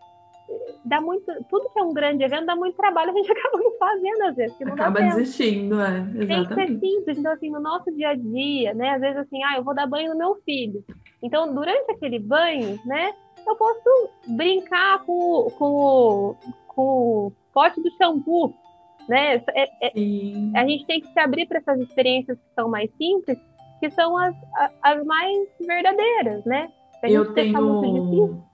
[0.85, 3.79] Dá muito, tudo que é um grande evento dá muito trabalho, a gente acaba não
[3.79, 4.63] fazendo às vezes.
[4.63, 6.01] acaba desistindo, é.
[6.01, 6.27] Exatamente.
[6.27, 8.91] Tem que ser simples, então assim, no nosso dia a dia, né?
[8.91, 10.85] Às vezes assim, ah, eu vou dar banho no meu filho.
[11.23, 13.15] Então, durante aquele banho, né,
[13.47, 16.37] eu posso brincar com, com,
[16.69, 18.55] com o pote do shampoo,
[19.09, 19.43] né?
[19.55, 19.93] É, é,
[20.55, 23.55] a gente tem que se abrir para essas experiências que são mais simples, que
[23.85, 24.35] que são as,
[24.83, 26.73] as mais verdadeiras, né?
[27.13, 28.45] Eu tenho,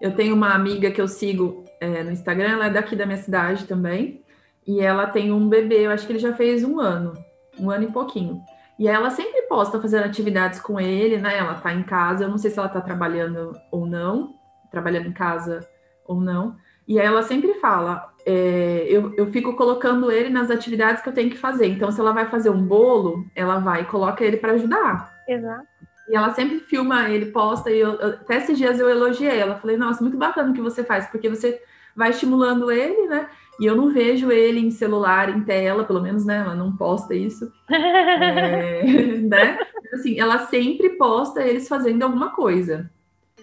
[0.00, 3.18] eu tenho uma amiga que eu sigo é, no Instagram, ela é daqui da minha
[3.18, 4.22] cidade também,
[4.66, 7.14] e ela tem um bebê, eu acho que ele já fez um ano,
[7.58, 8.42] um ano e pouquinho.
[8.78, 11.38] E ela sempre posta fazendo atividades com ele, né?
[11.38, 14.34] Ela tá em casa, eu não sei se ela tá trabalhando ou não,
[14.70, 15.66] trabalhando em casa
[16.04, 16.56] ou não.
[16.86, 21.14] E aí ela sempre fala: é, eu, eu fico colocando ele nas atividades que eu
[21.14, 21.66] tenho que fazer.
[21.66, 25.10] Então, se ela vai fazer um bolo, ela vai e coloca ele para ajudar.
[25.26, 25.66] Exato.
[26.08, 29.56] E ela sempre filma ele, posta, e eu, até esses dias eu elogiei ela.
[29.56, 31.60] Falei, nossa, muito bacana o que você faz, porque você
[31.94, 33.28] vai estimulando ele, né?
[33.58, 36.38] E eu não vejo ele em celular, em tela, pelo menos, né?
[36.38, 37.50] Ela não posta isso.
[37.70, 38.82] é,
[39.22, 39.58] né?
[39.94, 42.90] Assim, ela sempre posta eles fazendo alguma coisa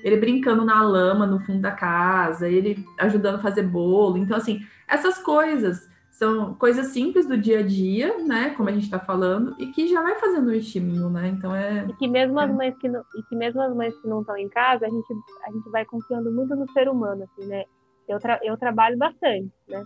[0.04, 4.18] ele brincando na lama no fundo da casa, ele ajudando a fazer bolo.
[4.18, 5.90] Então, assim, essas coisas
[6.24, 8.52] são coisas simples do dia a dia, né?
[8.52, 11.28] Como a gente está falando, e que já vai fazendo um estímulo, né?
[11.28, 11.86] Então é.
[11.86, 12.54] E que mesmo as é.
[12.54, 15.14] mães que não, e que mesmo as mães que não estão em casa, a gente,
[15.46, 17.66] a gente vai confiando muito no ser humano, assim, né?
[18.08, 19.84] Eu, tra eu trabalho bastante, né?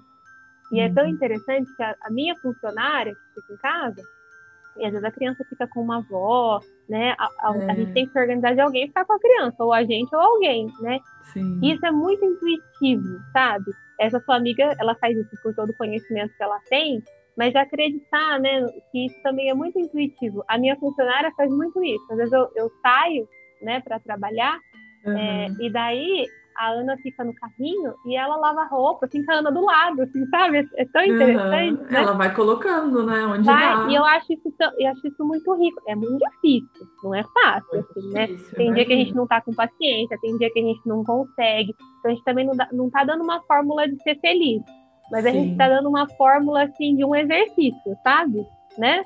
[0.71, 0.81] E uhum.
[0.85, 1.09] é tão uhum.
[1.09, 4.01] interessante que a, a minha funcionária que fica em casa,
[4.77, 7.15] e às vezes a criança fica com uma avó, né?
[7.17, 7.71] A, a, é.
[7.71, 10.15] a, gente tem que se organizar de alguém ficar com a criança, ou a gente
[10.15, 10.99] ou alguém, né?
[11.33, 11.59] Sim.
[11.63, 13.71] Isso é muito intuitivo, sabe?
[13.99, 17.01] Essa sua amiga, ela faz isso por todo o conhecimento que ela tem,
[17.35, 20.43] mas acreditar, né, que isso também é muito intuitivo.
[20.47, 22.05] A minha funcionária faz muito isso.
[22.11, 23.27] Às vezes eu, eu saio,
[23.61, 24.59] né, para trabalhar,
[25.05, 25.17] uhum.
[25.17, 26.25] é, e daí
[26.57, 30.01] a Ana fica no carrinho e ela lava a roupa, fica a Ana do lado,
[30.01, 30.67] assim, sabe?
[30.75, 31.81] É tão interessante.
[31.81, 31.87] Uhum.
[31.87, 31.99] Né?
[31.99, 33.25] Ela vai colocando, né?
[33.27, 33.89] Onde vai.
[33.89, 35.79] E eu acho isso, eu acho isso muito rico.
[35.87, 38.27] É muito difícil, não é fácil, assim, né?
[38.55, 41.03] Tem dia que a gente não tá com paciência, tem dia que a gente não
[41.03, 41.75] consegue.
[41.99, 44.63] Então a gente também não, dá, não tá dando uma fórmula de ser feliz.
[45.11, 45.29] Mas Sim.
[45.29, 48.45] a gente tá dando uma fórmula, assim, de um exercício, sabe?
[48.77, 49.03] Né?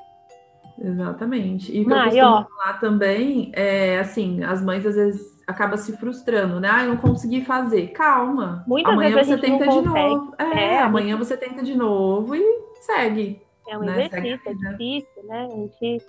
[0.82, 1.76] Exatamente.
[1.76, 5.76] E o que eu costumo ó, falar também é, assim, as mães às vezes acaba
[5.76, 6.68] se frustrando, né?
[6.70, 7.88] Ah, eu não consegui fazer.
[7.88, 8.64] Calma.
[8.66, 10.34] Muitas amanhã vezes você tenta de novo.
[10.38, 11.26] É, é amanhã gente...
[11.26, 12.42] você tenta de novo e
[12.80, 13.40] segue.
[13.68, 14.06] É um né?
[14.06, 15.46] exercício, segue, é difícil, né?
[15.46, 16.04] A gente,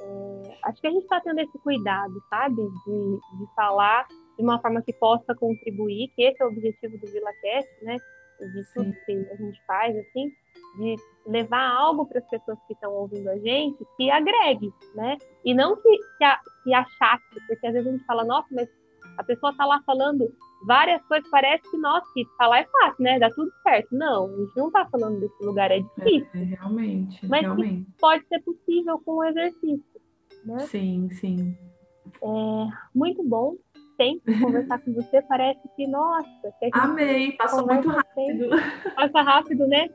[0.00, 0.58] é...
[0.64, 2.56] acho que a gente está tendo esse cuidado, sabe?
[2.56, 7.06] De, de falar de uma forma que possa contribuir, que esse é o objetivo do
[7.06, 7.96] VilaCast, né?
[8.38, 10.30] De tudo que a gente faz, assim,
[10.78, 10.96] de
[11.26, 15.16] levar algo para as pessoas que estão ouvindo a gente que agregue, né?
[15.44, 18.68] E não que, que, a, que achate, porque às vezes a gente fala, nossa, mas
[19.18, 20.32] a pessoa está lá falando
[20.64, 23.18] várias coisas, parece que, nossa, que falar é fácil, né?
[23.18, 23.88] Dá tudo certo.
[23.92, 26.28] Não, a gente não está falando desse lugar, é difícil.
[26.34, 27.90] É, realmente, mas realmente.
[28.00, 30.00] pode ser possível com o exercício,
[30.44, 30.58] né?
[30.60, 31.58] Sim, sim.
[32.22, 33.56] É muito bom
[33.96, 36.52] sempre conversar com você, parece que, nossa...
[36.60, 38.50] Que Amei, passou muito rápido.
[38.94, 39.88] Passa rápido, né?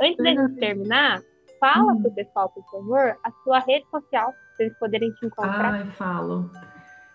[0.00, 1.20] Antes da gente terminar,
[1.60, 2.00] fala hum.
[2.00, 5.74] pro pessoal, por favor, a sua rede social, para eles poderem te encontrar.
[5.74, 6.50] Ai, falo.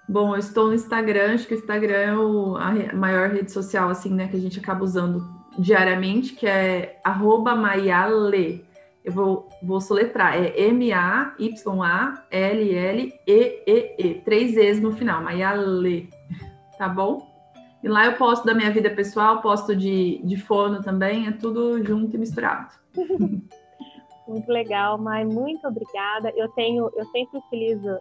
[0.08, 3.89] Bom, eu estou no Instagram, acho que o Instagram é o, a maior rede social,
[3.89, 5.28] assim, né, que a gente acaba usando
[5.58, 8.64] diariamente, que é arroba maiale.
[9.03, 11.41] Eu vou, vou soletrar, é M-A-Y-A-L-L-E-E-E,
[14.24, 16.10] três E's no final, maiale,
[16.78, 17.34] tá bom?
[17.84, 21.84] E lá eu posto da minha vida pessoal, posto de, de fono também, é tudo
[21.84, 22.70] junto e misturado.
[24.28, 26.32] Muito legal, Mai, muito obrigada.
[26.36, 27.99] Eu tenho, eu sempre utilizo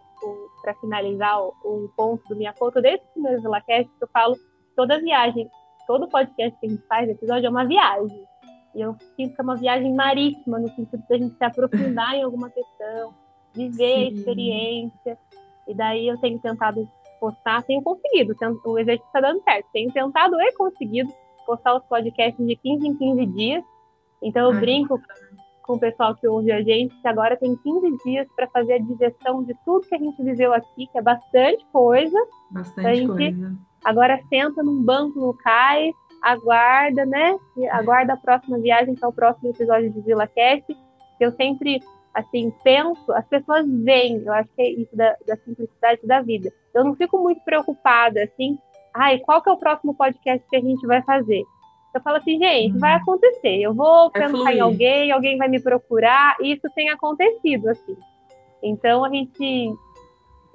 [0.61, 4.35] para finalizar o, o, ponto do minha conta desde o primeiro VilaCast, que eu falo
[4.75, 5.49] toda viagem,
[5.85, 8.25] todo podcast que a gente faz, episódio é uma viagem.
[8.73, 12.15] E eu sinto que é uma viagem marítima, no sentido de a gente se aprofundar
[12.15, 13.13] em alguma questão,
[13.53, 14.03] viver Sim.
[14.03, 15.17] a experiência.
[15.67, 19.67] E daí eu tenho tentado postar, tenho conseguido, o exercício está dando certo.
[19.71, 21.09] Tenho tentado e conseguido
[21.45, 23.63] postar os podcasts de 15 em 15 dias.
[24.21, 24.99] Então eu Ai, brinco
[25.65, 28.79] com o pessoal que ouve a gente que agora tem 15 dias para fazer a
[28.79, 32.17] digestão de tudo que a gente viveu aqui, que é bastante coisa.
[32.51, 33.55] Bastante coisa.
[33.83, 37.37] Agora senta num banco no cais, aguarda, né?
[37.71, 40.75] Aguarda a próxima viagem, que é o próximo episódio de Vila Cast.
[41.19, 41.81] Eu sempre
[42.15, 46.51] assim, penso, as pessoas veem, eu acho que é isso da, da simplicidade da vida.
[46.73, 48.57] Eu não fico muito preocupada, assim,
[48.93, 51.43] ai, qual que é o próximo podcast que a gente vai fazer?
[51.97, 52.79] Eu falo assim, gente, uhum.
[52.79, 53.61] vai acontecer.
[53.61, 54.57] Eu vou vai pensar fluir.
[54.57, 57.95] em alguém, alguém vai me procurar, e isso tem acontecido, assim.
[58.61, 59.73] Então a gente.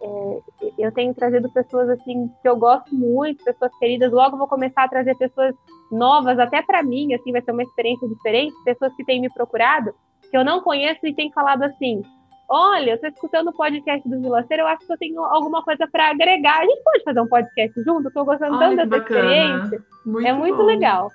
[0.02, 0.40] É,
[0.78, 4.10] eu tenho trazido pessoas assim que eu gosto muito, pessoas queridas.
[4.10, 5.54] Logo vou começar a trazer pessoas
[5.92, 8.54] novas, até para mim, assim, vai ser uma experiência diferente.
[8.64, 9.94] Pessoas que têm me procurado
[10.30, 12.02] que eu não conheço e tem falado assim:
[12.48, 15.86] olha, eu estou escutando o podcast do Vilaceiro, eu acho que eu tenho alguma coisa
[15.90, 16.58] para agregar.
[16.58, 18.08] A gente pode fazer um podcast junto?
[18.08, 19.82] Estou gostando tanto dessa experiência.
[20.04, 20.64] Muito é muito bom.
[20.64, 21.10] legal.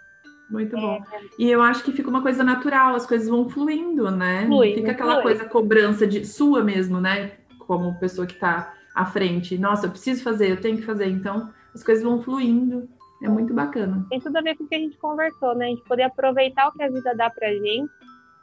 [0.50, 1.04] Muito bom.
[1.12, 1.20] É.
[1.39, 4.46] E eu acho que fica uma coisa natural, as coisas vão fluindo, né?
[4.46, 5.24] Flui, fica aquela flui.
[5.24, 7.32] coisa cobrança de sua mesmo, né?
[7.66, 9.58] como pessoa que está à frente.
[9.58, 11.08] Nossa, eu preciso fazer, eu tenho que fazer.
[11.08, 12.88] Então, as coisas vão fluindo.
[13.24, 14.06] É muito bacana.
[14.10, 15.66] Tem tudo a ver com o que a gente conversou, né?
[15.66, 17.91] A gente poder aproveitar o que a vida dá pra gente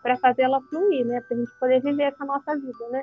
[0.03, 1.21] para fazer ela fluir, né?
[1.21, 3.03] Pra gente poder viver essa nossa vida, né?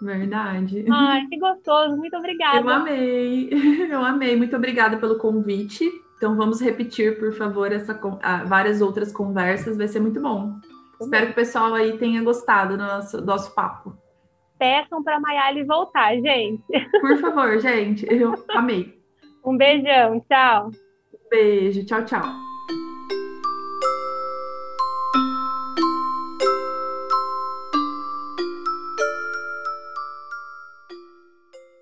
[0.00, 0.84] Verdade.
[0.90, 1.96] Ai, que gostoso.
[1.96, 2.58] Muito obrigada.
[2.58, 3.50] Eu amei.
[3.92, 4.34] Eu amei.
[4.34, 5.88] Muito obrigada pelo convite.
[6.24, 8.00] Então vamos repetir, por favor, essa
[8.46, 9.76] várias outras conversas.
[9.76, 10.54] Vai ser muito bom.
[10.98, 13.94] Espero que o pessoal aí tenha gostado do nosso, do nosso papo.
[14.58, 16.64] Peçam para a Mayali voltar, gente.
[16.98, 18.06] Por favor, gente.
[18.10, 18.98] Eu amei.
[19.44, 20.20] Um beijão.
[20.20, 20.70] Tchau.
[21.30, 21.84] Beijo.
[21.84, 22.43] Tchau, tchau.